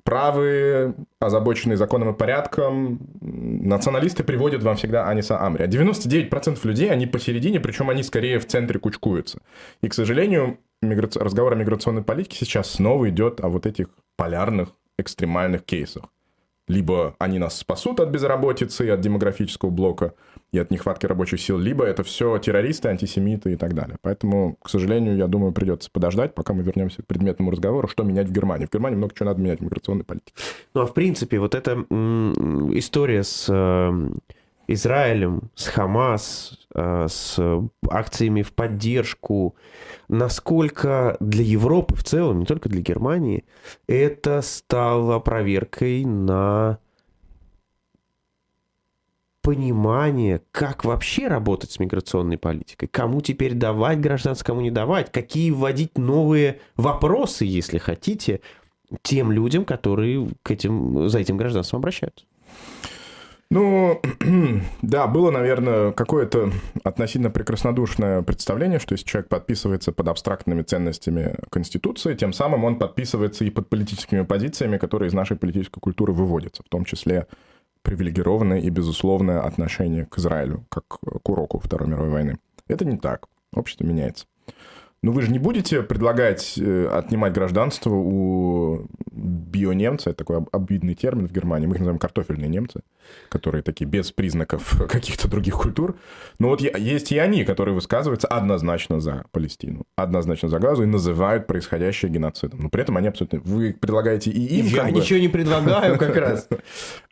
Правые, 0.02 0.94
озабоченные 1.18 1.78
законом 1.78 2.10
и 2.10 2.18
порядком, 2.18 3.00
националисты 3.22 4.22
приводят 4.22 4.62
вам 4.62 4.76
всегда 4.76 5.08
Аниса 5.08 5.40
Амри. 5.40 5.64
А 5.64 5.66
99% 5.66 6.58
людей, 6.64 6.90
они 6.90 7.06
посередине, 7.06 7.60
причем 7.60 7.88
они 7.88 8.02
скорее 8.02 8.38
в 8.38 8.46
центре 8.46 8.78
кучкуются. 8.78 9.40
И, 9.80 9.88
к 9.88 9.94
сожалению, 9.94 10.58
мигра... 10.82 11.08
разговор 11.14 11.54
о 11.54 11.56
миграционной 11.56 12.02
политике 12.02 12.36
сейчас 12.44 12.72
снова 12.72 13.08
идет 13.08 13.40
о 13.42 13.48
вот 13.48 13.64
этих 13.64 13.86
полярных, 14.16 14.68
экстремальных 14.98 15.64
кейсах 15.64 16.04
либо 16.68 17.14
они 17.18 17.38
нас 17.38 17.58
спасут 17.58 18.00
от 18.00 18.08
безработицы, 18.10 18.90
от 18.90 19.00
демографического 19.00 19.70
блока 19.70 20.14
и 20.52 20.58
от 20.58 20.70
нехватки 20.70 21.06
рабочих 21.06 21.40
сил, 21.40 21.58
либо 21.58 21.84
это 21.84 22.02
все 22.04 22.38
террористы, 22.38 22.88
антисемиты 22.88 23.52
и 23.52 23.56
так 23.56 23.74
далее. 23.74 23.96
Поэтому, 24.02 24.56
к 24.62 24.70
сожалению, 24.70 25.16
я 25.16 25.26
думаю, 25.26 25.52
придется 25.52 25.90
подождать, 25.90 26.34
пока 26.34 26.54
мы 26.54 26.62
вернемся 26.62 27.02
к 27.02 27.06
предметному 27.06 27.50
разговору, 27.50 27.88
что 27.88 28.04
менять 28.04 28.28
в 28.28 28.32
Германии. 28.32 28.66
В 28.66 28.70
Германии 28.70 28.96
много 28.96 29.14
чего 29.14 29.26
надо 29.26 29.40
менять 29.40 29.60
в 29.60 29.64
миграционной 29.64 30.04
политике. 30.04 30.32
Ну, 30.74 30.82
а 30.82 30.86
в 30.86 30.94
принципе, 30.94 31.38
вот 31.38 31.54
эта 31.54 31.72
история 31.72 33.24
с 33.24 33.46
э, 33.48 34.08
Израилем, 34.66 35.50
с 35.54 35.66
Хамас, 35.66 36.58
э, 36.74 37.06
с 37.08 37.38
акциями 37.90 38.42
в 38.42 38.52
поддержку, 38.52 39.54
насколько 40.08 41.16
для 41.20 41.44
Европы 41.44 41.94
в 41.96 42.04
целом, 42.04 42.40
не 42.40 42.46
только 42.46 42.68
для 42.68 42.80
Германии, 42.80 43.44
это 43.86 44.40
стало 44.42 45.18
проверкой 45.18 46.04
на 46.04 46.78
понимание, 49.42 50.40
как 50.52 50.86
вообще 50.86 51.28
работать 51.28 51.70
с 51.70 51.78
миграционной 51.78 52.38
политикой, 52.38 52.86
кому 52.86 53.20
теперь 53.20 53.52
давать 53.52 54.00
гражданство, 54.00 54.46
кому 54.46 54.62
не 54.62 54.70
давать, 54.70 55.12
какие 55.12 55.50
вводить 55.50 55.98
новые 55.98 56.60
вопросы, 56.76 57.44
если 57.44 57.76
хотите, 57.76 58.40
тем 59.02 59.30
людям, 59.30 59.66
которые 59.66 60.28
к 60.42 60.50
этим, 60.50 61.10
за 61.10 61.18
этим 61.18 61.36
гражданством 61.36 61.80
обращаются. 61.80 62.24
Ну, 63.50 64.00
да, 64.82 65.06
было, 65.06 65.30
наверное, 65.30 65.92
какое-то 65.92 66.50
относительно 66.82 67.30
прекраснодушное 67.30 68.22
представление, 68.22 68.78
что 68.78 68.94
если 68.94 69.06
человек 69.06 69.28
подписывается 69.28 69.92
под 69.92 70.08
абстрактными 70.08 70.62
ценностями 70.62 71.36
Конституции, 71.50 72.14
тем 72.14 72.32
самым 72.32 72.64
он 72.64 72.78
подписывается 72.78 73.44
и 73.44 73.50
под 73.50 73.68
политическими 73.68 74.22
позициями, 74.22 74.78
которые 74.78 75.08
из 75.08 75.14
нашей 75.14 75.36
политической 75.36 75.80
культуры 75.80 76.12
выводятся, 76.12 76.62
в 76.62 76.68
том 76.68 76.84
числе 76.84 77.26
привилегированное 77.82 78.60
и 78.60 78.70
безусловное 78.70 79.40
отношение 79.40 80.06
к 80.06 80.18
Израилю, 80.18 80.64
как 80.70 80.84
к 80.88 81.28
уроку 81.28 81.58
Второй 81.58 81.88
мировой 81.88 82.10
войны. 82.10 82.38
Это 82.66 82.84
не 82.84 82.96
так. 82.96 83.26
Общество 83.54 83.84
меняется. 83.84 84.26
Но 85.04 85.12
вы 85.12 85.20
же 85.20 85.30
не 85.30 85.38
будете 85.38 85.82
предлагать 85.82 86.54
э, 86.56 86.88
отнимать 86.90 87.34
гражданство 87.34 87.90
у 87.90 88.86
бионемца, 89.12 90.08
это 90.08 90.24
такой 90.24 90.38
обидный 90.50 90.94
термин 90.94 91.28
в 91.28 91.32
Германии, 91.32 91.66
мы 91.66 91.74
их 91.74 91.80
называем 91.80 91.98
картофельные 91.98 92.48
немцы, 92.48 92.80
которые 93.28 93.60
такие 93.62 93.84
без 93.84 94.12
признаков 94.12 94.82
каких-то 94.90 95.28
других 95.28 95.58
культур. 95.58 95.98
Но 96.38 96.48
вот 96.48 96.62
есть 96.62 97.12
и 97.12 97.18
они, 97.18 97.44
которые 97.44 97.74
высказываются 97.74 98.28
однозначно 98.28 98.98
за 98.98 99.26
Палестину, 99.30 99.84
однозначно 99.94 100.48
за 100.48 100.58
Газу 100.58 100.84
и 100.84 100.86
называют 100.86 101.46
происходящее 101.46 102.10
геноцидом. 102.10 102.60
Но 102.62 102.68
при 102.70 102.80
этом 102.80 102.96
они 102.96 103.08
абсолютно... 103.08 103.40
Вы 103.40 103.76
предлагаете 103.78 104.30
и 104.30 104.60
им... 104.60 104.64
Я 104.64 104.90
ничего 104.90 105.18
не 105.18 105.28
предлагаю 105.28 105.98
как 105.98 106.16
раз. 106.16 106.48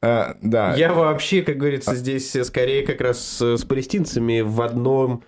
А, 0.05 0.37
да. 0.43 0.75
Я 0.75 0.93
вообще, 0.93 1.43
как 1.43 1.59
говорится, 1.59 1.95
здесь 1.95 2.37
скорее 2.43 2.85
как 2.85 3.01
раз 3.01 3.41
с 3.41 3.65
палестинцами 3.65 4.41
в 4.41 4.61
одном 4.61 5.23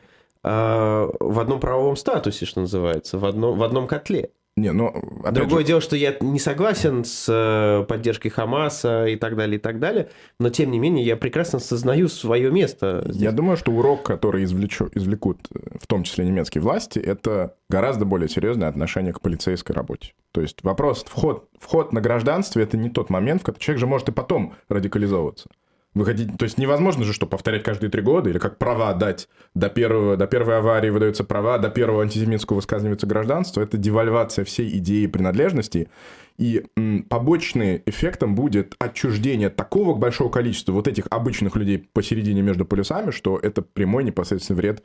в 0.45 1.41
одном 1.41 1.59
правовом 1.59 1.97
статусе, 1.97 2.45
что 2.45 2.61
называется, 2.61 3.19
в 3.19 3.25
одном, 3.25 3.59
в 3.59 3.63
одном 3.63 3.87
котле. 3.87 4.31
Не, 4.57 4.71
ну, 4.71 4.93
Другое 5.33 5.63
же... 5.63 5.67
дело, 5.67 5.81
что 5.81 5.97
я 5.97 6.17
не 6.21 6.39
согласен 6.39 7.05
с 7.05 7.27
э, 7.29 7.85
поддержкой 7.89 8.29
Хамаса 8.29 9.07
и 9.07 9.17
так 9.17 9.35
далее, 9.35 9.57
и 9.57 9.61
так 9.61 9.81
далее, 9.81 10.11
но 10.39 10.49
тем 10.49 10.71
не 10.71 10.79
менее 10.79 11.05
я 11.05 11.17
прекрасно 11.17 11.59
сознаю 11.59 12.07
свое 12.07 12.53
место. 12.53 13.03
Здесь. 13.09 13.21
Я 13.21 13.33
думаю, 13.33 13.57
что 13.57 13.73
урок, 13.73 14.05
который 14.05 14.45
извлечу, 14.45 14.91
извлекут 14.95 15.41
э, 15.53 15.59
в 15.81 15.89
том 15.89 16.05
числе 16.05 16.25
немецкие 16.25 16.63
власти, 16.63 17.01
это 17.01 17.57
гораздо 17.69 18.05
более 18.05 18.29
серьезное 18.29 18.69
отношение 18.69 19.13
к 19.13 19.21
полицейской 19.21 19.75
работе. 19.75 20.13
То 20.31 20.41
есть 20.41 20.63
вопрос, 20.63 21.05
вход, 21.05 21.49
вход 21.59 21.93
на 21.93 22.01
гражданство– 22.01 22.61
это 22.61 22.77
не 22.77 22.91
тот 22.91 23.11
момент, 23.11 23.43
в 23.43 23.45
который 23.45 23.59
человек 23.61 23.81
же 23.81 23.87
может 23.89 24.09
и 24.09 24.13
потом 24.13 24.55
радикализовываться. 24.69 25.49
Вы 25.95 26.05
хотите, 26.05 26.33
то 26.37 26.45
есть 26.45 26.59
невозможно 26.59 27.05
же, 27.05 27.13
что 27.13 27.27
повторять 27.27 27.63
каждые 27.63 27.91
три 27.91 28.03
года, 28.03 28.29
или 28.29 28.39
как 28.39 28.59
права 28.59 28.93
дать 28.95 29.29
до, 29.55 29.69
первого, 29.69 30.17
до 30.17 30.27
первой 30.27 30.59
аварии 30.59 30.91
выдаются 30.91 31.23
права, 31.23 31.59
до 31.59 31.69
первого 31.69 32.03
антисемитского 32.03 32.57
высказывается 32.57 33.07
гражданство, 33.07 33.61
это 33.61 33.77
девальвация 33.77 34.45
всей 34.45 34.77
идеи 34.79 35.07
принадлежности, 35.07 35.89
и 36.37 36.65
м, 36.77 37.05
побочным 37.05 37.81
эффектом 37.87 38.35
будет 38.35 38.75
отчуждение 38.81 39.51
такого 39.51 39.95
большого 39.95 40.31
количества 40.31 40.73
вот 40.73 40.89
этих 40.89 41.07
обычных 41.11 41.55
людей 41.55 41.89
посередине 41.93 42.43
между 42.43 42.65
полюсами, 42.65 43.13
что 43.13 43.39
это 43.39 43.63
прямой 43.63 44.03
непосредственный 44.03 44.59
вред 44.59 44.83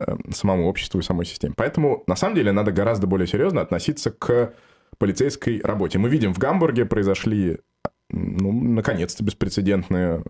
э, 0.00 0.16
самому 0.32 0.68
обществу 0.68 1.00
и 1.00 1.02
самой 1.02 1.26
системе. 1.26 1.52
Поэтому, 1.54 2.02
на 2.06 2.16
самом 2.16 2.34
деле, 2.34 2.52
надо 2.52 2.72
гораздо 2.72 3.06
более 3.06 3.26
серьезно 3.26 3.60
относиться 3.60 4.10
к 4.10 4.54
полицейской 4.98 5.60
работе. 5.62 5.98
Мы 5.98 6.08
видим, 6.08 6.32
в 6.32 6.38
Гамбурге 6.38 6.86
произошли 6.86 7.58
ну, 8.10 8.52
наконец-то, 8.52 9.24
беспрецедентный 9.24 10.22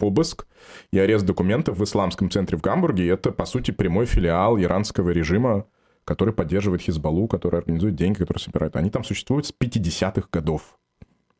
обыск 0.00 0.46
и 0.92 0.98
арест 0.98 1.26
документов 1.26 1.78
в 1.78 1.84
исламском 1.84 2.30
центре 2.30 2.56
в 2.56 2.60
Гамбурге. 2.60 3.08
Это, 3.08 3.32
по 3.32 3.44
сути, 3.44 3.70
прямой 3.70 4.06
филиал 4.06 4.58
иранского 4.58 5.10
режима, 5.10 5.66
который 6.04 6.32
поддерживает 6.32 6.82
Хизбаллу, 6.82 7.26
который 7.26 7.58
организует 7.58 7.96
деньги, 7.96 8.18
который 8.18 8.38
собирает. 8.38 8.76
Они 8.76 8.90
там 8.90 9.04
существуют 9.04 9.46
с 9.46 9.52
50-х 9.52 10.28
годов. 10.32 10.78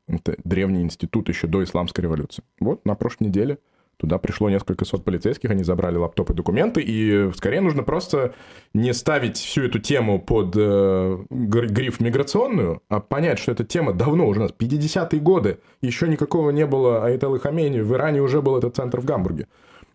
Это 0.09 0.37
древний 0.45 0.83
институт 0.83 1.29
еще 1.29 1.47
до 1.47 1.63
исламской 1.63 2.03
революции. 2.03 2.43
Вот 2.61 2.85
на 2.85 2.95
прошлой 2.95 3.29
неделе 3.29 3.59
Туда 3.99 4.19
пришло 4.19 4.49
несколько 4.49 4.85
сот 4.85 5.05
полицейских, 5.05 5.51
они 5.51 5.65
забрали 5.65 5.97
лаптопы, 5.97 6.33
документы, 6.33 6.81
и 6.81 7.33
скорее 7.35 7.61
нужно 7.61 7.83
просто 7.83 8.33
не 8.73 8.95
ставить 8.95 9.37
всю 9.37 9.65
эту 9.65 9.81
тему 9.81 10.21
под 10.21 10.55
э, 10.57 11.19
гриф 11.31 11.99
миграционную, 11.99 12.81
а 12.89 13.01
понять, 13.01 13.41
что 13.41 13.51
эта 13.51 13.65
тема 13.65 13.93
давно 13.93 14.29
уже 14.29 14.39
у 14.39 14.43
нас, 14.45 14.53
50-е 14.57 15.21
годы, 15.21 15.59
еще 15.83 16.07
никакого 16.07 16.51
не 16.51 16.65
было 16.65 17.05
Айтел 17.05 17.37
Хамени, 17.41 17.81
в 17.81 17.93
Иране 17.93 18.23
уже 18.23 18.41
был 18.41 18.57
этот 18.57 18.77
центр 18.77 19.01
в 19.01 19.05
Гамбурге. 19.05 19.49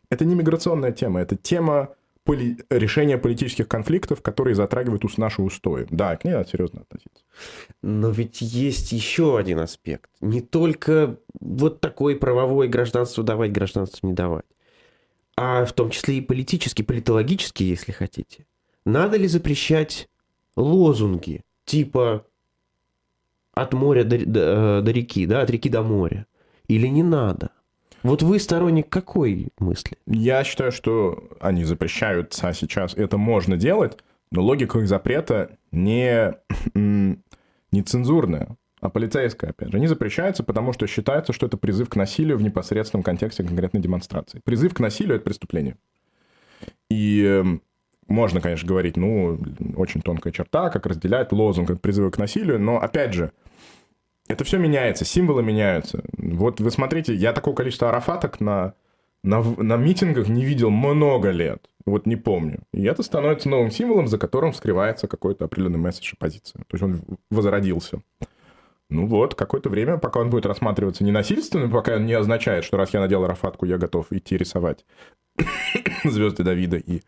Это 0.09 0.25
не 0.25 0.35
миграционная 0.35 0.91
тема, 0.91 1.21
это 1.21 1.37
тема 1.37 1.89
поли... 2.23 2.57
решения 2.69 3.17
политических 3.17 3.67
конфликтов, 3.67 4.21
которые 4.21 4.55
затрагивают 4.55 5.03
наши 5.17 5.41
устои. 5.41 5.87
Да, 5.89 6.15
к 6.15 6.23
ней 6.23 6.31
надо 6.31 6.49
серьезно 6.49 6.81
относиться. 6.81 7.23
Но 7.81 8.09
ведь 8.09 8.41
есть 8.41 8.91
еще 8.91 9.37
один 9.37 9.59
аспект. 9.59 10.09
Не 10.21 10.41
только 10.41 11.17
вот 11.39 11.81
такое 11.81 12.15
правовое 12.15 12.67
гражданство 12.67 13.23
давать, 13.23 13.51
гражданство 13.51 14.07
не 14.07 14.13
давать, 14.13 14.45
а 15.35 15.65
в 15.65 15.73
том 15.73 15.89
числе 15.89 16.17
и 16.17 16.21
политический, 16.21 16.83
политологический, 16.83 17.65
если 17.65 17.91
хотите. 17.91 18.45
Надо 18.85 19.17
ли 19.17 19.27
запрещать 19.27 20.09
лозунги 20.55 21.43
типа 21.65 22.25
от 23.53 23.73
моря 23.73 24.03
до, 24.03 24.25
до, 24.25 24.81
до 24.81 24.91
реки, 24.91 25.25
да, 25.25 25.41
от 25.41 25.49
реки 25.49 25.69
до 25.69 25.83
моря? 25.83 26.25
Или 26.67 26.87
не 26.87 27.03
надо? 27.03 27.51
Вот 28.03 28.21
вы 28.21 28.39
сторонник 28.39 28.89
какой 28.89 29.47
мысли? 29.57 29.97
Я 30.05 30.43
считаю, 30.43 30.71
что 30.71 31.23
они 31.39 31.63
запрещаются 31.63 32.51
сейчас. 32.53 32.93
Это 32.95 33.17
можно 33.17 33.55
делать, 33.55 33.97
но 34.29 34.43
логика 34.43 34.79
их 34.79 34.87
запрета 34.89 35.57
не, 35.71 36.35
не 36.75 37.81
цензурная, 37.83 38.57
а 38.81 38.89
полицейская, 38.89 39.51
опять 39.51 39.71
же. 39.71 39.77
Они 39.77 39.87
запрещаются, 39.87 40.43
потому 40.43 40.73
что 40.73 40.85
считается, 40.85 41.31
что 41.31 41.45
это 41.45 41.55
призыв 41.55 41.87
к 41.87 41.95
насилию 41.95 42.37
в 42.37 42.41
непосредственном 42.41 43.03
контексте 43.03 43.43
конкретной 43.43 43.81
демонстрации. 43.81 44.41
Призыв 44.43 44.73
к 44.73 44.79
насилию– 44.81 45.15
это 45.17 45.23
преступление. 45.23 45.77
И 46.89 47.23
эм, 47.23 47.61
можно, 48.07 48.41
конечно, 48.41 48.67
говорить, 48.67 48.97
ну, 48.97 49.39
очень 49.77 50.01
тонкая 50.01 50.33
черта, 50.33 50.69
как 50.69 50.85
разделять 50.85 51.31
лозунг 51.31 51.69
как 51.69 51.81
призывы 51.81 52.11
к 52.11 52.17
насилию, 52.17 52.59
но, 52.59 52.81
опять 52.81 53.13
же, 53.13 53.31
это 54.27 54.43
все 54.43 54.57
меняется, 54.57 55.05
символы 55.05 55.43
меняются. 55.43 56.03
Вот 56.17 56.59
вы 56.59 56.71
смотрите, 56.71 57.13
я 57.13 57.33
такого 57.33 57.55
количества 57.55 57.89
арафаток 57.89 58.39
на, 58.39 58.73
на, 59.23 59.41
на 59.41 59.77
митингах 59.77 60.27
не 60.27 60.45
видел 60.45 60.69
много 60.69 61.31
лет. 61.31 61.69
Вот 61.85 62.05
не 62.05 62.15
помню. 62.15 62.59
И 62.73 62.83
это 62.83 63.03
становится 63.03 63.49
новым 63.49 63.69
символом, 63.69 64.07
за 64.07 64.17
которым 64.17 64.53
скрывается 64.53 65.07
какой-то 65.07 65.45
определенный 65.45 65.79
месседж 65.79 66.13
позиция. 66.17 66.59
То 66.59 66.75
есть 66.75 66.83
он 66.83 67.01
возродился. 67.29 68.01
Ну 68.89 69.07
вот, 69.07 69.35
какое-то 69.35 69.69
время, 69.69 69.97
пока 69.97 70.19
он 70.19 70.29
будет 70.29 70.45
рассматриваться 70.45 71.03
ненасильственным, 71.03 71.71
пока 71.71 71.95
он 71.95 72.05
не 72.05 72.13
означает, 72.13 72.63
что 72.63 72.77
раз 72.77 72.93
я 72.93 72.99
надел 72.99 73.25
рафатку, 73.25 73.65
я 73.65 73.77
готов 73.77 74.11
идти 74.11 74.37
рисовать 74.37 74.85
звезды 76.03 76.43
Давида 76.43 76.77
и 76.77 77.01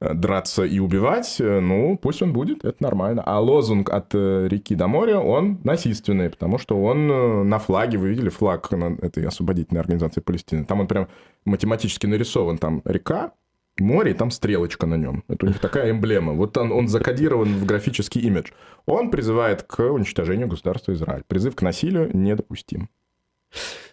э, 0.00 0.14
драться 0.14 0.64
и 0.64 0.78
убивать, 0.78 1.36
э, 1.40 1.60
ну, 1.60 1.98
пусть 1.98 2.22
он 2.22 2.32
будет, 2.32 2.64
это 2.64 2.82
нормально. 2.82 3.22
А 3.24 3.40
лозунг 3.40 3.90
от 3.90 4.14
э, 4.14 4.46
реки 4.48 4.74
до 4.74 4.86
моря, 4.86 5.18
он 5.18 5.60
насильственный, 5.64 6.30
потому 6.30 6.58
что 6.58 6.80
он 6.80 7.48
на 7.48 7.58
флаге, 7.58 7.98
вы 7.98 8.10
видели 8.10 8.28
флаг 8.28 8.72
этой 8.72 9.26
освободительной 9.26 9.80
организации 9.80 10.20
Палестины, 10.20 10.64
там 10.64 10.80
он 10.80 10.86
прям 10.86 11.08
математически 11.44 12.06
нарисован, 12.06 12.58
там 12.58 12.82
река, 12.84 13.32
море, 13.80 14.10
и 14.10 14.14
там 14.14 14.30
стрелочка 14.30 14.86
на 14.86 14.96
нем. 14.96 15.24
Это 15.28 15.46
у 15.46 15.48
них 15.48 15.60
такая 15.60 15.90
эмблема. 15.90 16.32
Вот 16.32 16.56
он, 16.56 16.72
он 16.72 16.88
закодирован 16.88 17.48
в 17.54 17.64
графический 17.64 18.20
имидж. 18.22 18.50
Он 18.86 19.10
призывает 19.10 19.62
к 19.62 19.80
уничтожению 19.80 20.48
государства 20.48 20.92
Израиль. 20.92 21.22
Призыв 21.26 21.54
к 21.54 21.62
насилию 21.62 22.10
недопустим. 22.12 22.88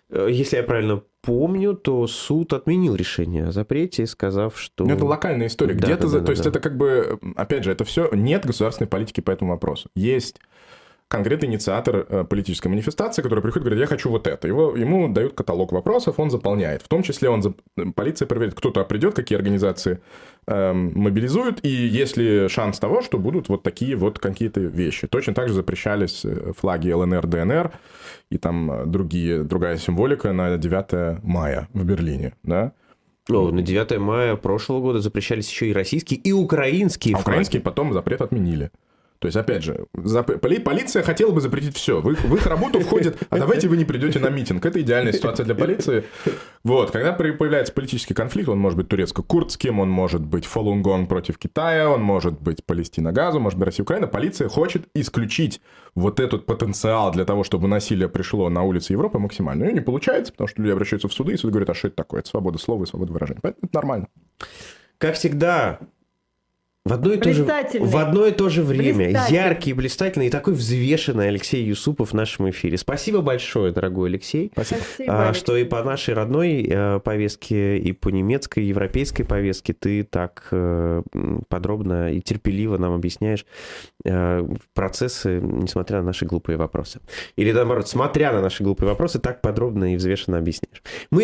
Э, 0.10 0.28
если 0.30 0.58
я 0.58 0.64
правильно 0.64 1.04
помню, 1.22 1.74
то 1.74 2.06
суд 2.08 2.54
отменил 2.54 2.96
решение 2.96 3.48
о 3.48 3.52
запрете, 3.52 4.06
сказав, 4.06 4.60
что... 4.60 4.86
Ну, 4.86 4.94
это 4.94 5.06
локальная 5.06 5.48
история. 5.48 5.74
Да, 5.74 5.88
Где-то, 5.88 6.08
да, 6.08 6.14
да, 6.14 6.20
то 6.20 6.26
да, 6.26 6.32
есть 6.32 6.44
да. 6.44 6.50
это 6.50 6.60
как 6.60 6.78
бы, 6.78 7.20
опять 7.36 7.64
же, 7.64 7.72
это 7.72 7.84
все 7.84 8.10
нет 8.12 8.46
государственной 8.46 8.88
политики 8.88 9.22
по 9.22 9.32
этому 9.32 9.52
вопросу. 9.52 9.90
Есть 9.96 10.40
конкретный 11.16 11.48
инициатор 11.48 12.06
э, 12.10 12.24
политической 12.26 12.68
манифестации, 12.68 13.22
который 13.22 13.40
приходит 13.42 13.66
и 13.66 13.70
говорит, 13.70 13.80
я 13.80 13.88
хочу 13.88 14.10
вот 14.10 14.28
это. 14.28 14.48
Его, 14.48 14.76
ему 14.76 15.08
дают 15.08 15.34
каталог 15.34 15.72
вопросов, 15.72 16.20
он 16.20 16.30
заполняет. 16.30 16.82
В 16.82 16.88
том 16.90 17.04
числе 17.04 17.30
он, 17.30 17.42
полиция 17.96 18.28
проверит, 18.28 18.54
кто-то 18.54 18.84
придет, 18.84 19.16
какие 19.16 19.38
организации 19.38 20.02
эм, 20.48 20.92
мобилизуют, 20.94 21.64
и 21.64 21.70
есть 21.70 22.18
ли 22.18 22.50
шанс 22.50 22.80
того, 22.80 23.02
что 23.02 23.18
будут 23.18 23.48
вот 23.48 23.64
такие 23.64 23.96
вот 23.96 24.20
какие-то 24.20 24.60
вещи. 24.60 25.08
Точно 25.08 25.34
так 25.34 25.48
же 25.48 25.54
запрещались 25.54 26.26
э, 26.26 26.52
флаги 26.58 26.92
ЛНР, 26.92 27.28
ДНР 27.28 27.72
и 28.30 28.38
там 28.38 28.72
э, 28.72 28.86
другие, 28.86 29.44
другая 29.44 29.78
символика 29.78 30.34
на 30.34 30.58
9 30.58 31.24
мая 31.24 31.70
в 31.74 31.86
Берлине, 31.86 32.34
да. 32.44 32.74
О, 33.30 33.52
на 33.52 33.62
9 33.62 33.98
мая 34.00 34.36
прошлого 34.36 34.82
года 34.82 35.00
запрещались 35.00 35.50
еще 35.50 35.70
и 35.70 35.74
российские, 35.74 36.20
и 36.20 36.34
украинские 36.34 37.16
А 37.16 37.20
украинские 37.20 37.62
потом 37.62 37.94
запрет 37.94 38.22
отменили. 38.22 38.70
То 39.26 39.28
есть, 39.28 39.38
опять 39.38 39.64
же, 39.64 39.88
зап... 39.96 40.40
поли... 40.40 40.60
полиция 40.60 41.02
хотела 41.02 41.32
бы 41.32 41.42
запретить 41.42 41.76
все. 41.76 42.00
В 42.00 42.12
их, 42.12 42.24
в 42.24 42.36
их 42.36 42.46
работу 42.46 42.80
входит, 42.80 43.18
а 43.32 43.40
давайте 43.40 43.68
вы 43.68 43.76
не 43.76 43.84
придете 43.84 44.20
на 44.20 44.30
митинг. 44.30 44.64
Это 44.64 44.80
идеальная 44.80 45.14
ситуация 45.14 45.48
для 45.48 45.56
полиции. 45.56 46.04
Вот, 46.64 46.92
когда 46.92 47.12
появляется 47.12 47.74
политический 47.74 48.14
конфликт, 48.14 48.50
он 48.50 48.60
может 48.60 48.78
быть 48.78 48.88
турецко-курдским, 48.88 49.80
он 49.80 49.90
может 49.90 50.22
быть 50.22 50.46
Фалунгон 50.46 51.08
против 51.08 51.40
Китая, 51.40 51.90
он 51.90 52.04
может 52.04 52.40
быть 52.40 52.64
Палестина-Газу, 52.64 53.40
может 53.40 53.58
быть 53.58 53.66
Россия-Украина. 53.66 54.06
Полиция 54.06 54.48
хочет 54.48 54.84
исключить 54.94 55.60
вот 55.96 56.20
этот 56.20 56.46
потенциал 56.46 57.12
для 57.12 57.26
того, 57.26 57.44
чтобы 57.44 57.68
насилие 57.68 58.08
пришло 58.08 58.48
на 58.50 58.62
улицы 58.62 58.94
Европы 58.94 59.18
максимально. 59.18 59.64
И 59.64 59.74
не 59.74 59.82
получается, 59.82 60.34
потому 60.34 60.50
что 60.50 60.62
люди 60.62 60.72
обращаются 60.72 61.08
в 61.08 61.14
суды, 61.14 61.34
и 61.34 61.38
суд 61.38 61.50
говорит, 61.50 61.72
а 61.72 61.74
что 61.74 61.88
это 61.88 61.98
такое? 61.98 62.20
Это 62.20 62.30
свобода 62.30 62.60
слова 62.60 62.84
и 62.84 62.86
свобода 62.86 63.12
выражения. 63.12 63.40
Поэтому 63.42 63.66
это 63.66 63.76
нормально. 63.76 64.08
Как 65.00 65.16
всегда, 65.16 65.80
в 66.86 66.94
одно, 66.94 67.14
и 67.14 67.18
то 67.18 67.34
же, 67.34 67.44
в 67.44 67.98
одно 67.98 68.28
и 68.28 68.32
то 68.32 68.48
же 68.50 68.62
время 68.62 69.10
яркий, 69.28 69.74
блистательный 69.74 70.28
и 70.28 70.30
такой 70.30 70.54
взвешенный 70.54 71.30
Алексей 71.30 71.64
Юсупов 71.64 72.12
в 72.12 72.14
нашем 72.14 72.48
эфире. 72.52 72.78
Спасибо 72.78 73.22
большое, 73.22 73.74
дорогой 73.74 74.10
Алексей, 74.10 74.52
Спасибо. 74.54 75.30
а, 75.30 75.34
что 75.34 75.58
и 75.58 75.64
по 75.64 75.82
нашей 75.82 76.14
родной 76.14 76.64
э, 76.70 77.00
повестке, 77.00 77.80
и 77.80 77.92
по 77.92 78.10
немецкой, 78.10 78.66
европейской 78.66 79.24
повестке 79.24 79.74
ты 79.74 80.04
так 80.04 80.48
э, 80.52 81.02
подробно 81.50 82.14
и 82.14 82.22
терпеливо 82.22 82.78
нам 82.78 82.94
объясняешь 82.94 83.48
э, 84.06 84.48
процессы, 84.76 85.40
несмотря 85.42 86.02
на 86.02 86.04
наши 86.04 86.26
глупые 86.26 86.58
вопросы. 86.58 87.00
Или 87.36 87.52
наоборот, 87.52 87.88
смотря 87.88 88.32
на 88.32 88.42
наши 88.42 88.62
глупые 88.62 88.90
вопросы, 88.90 89.18
так 89.18 89.42
подробно 89.42 89.92
и 89.94 89.96
взвешенно 89.96 90.38
объясняешь. 90.38 90.84
Мы 91.10 91.14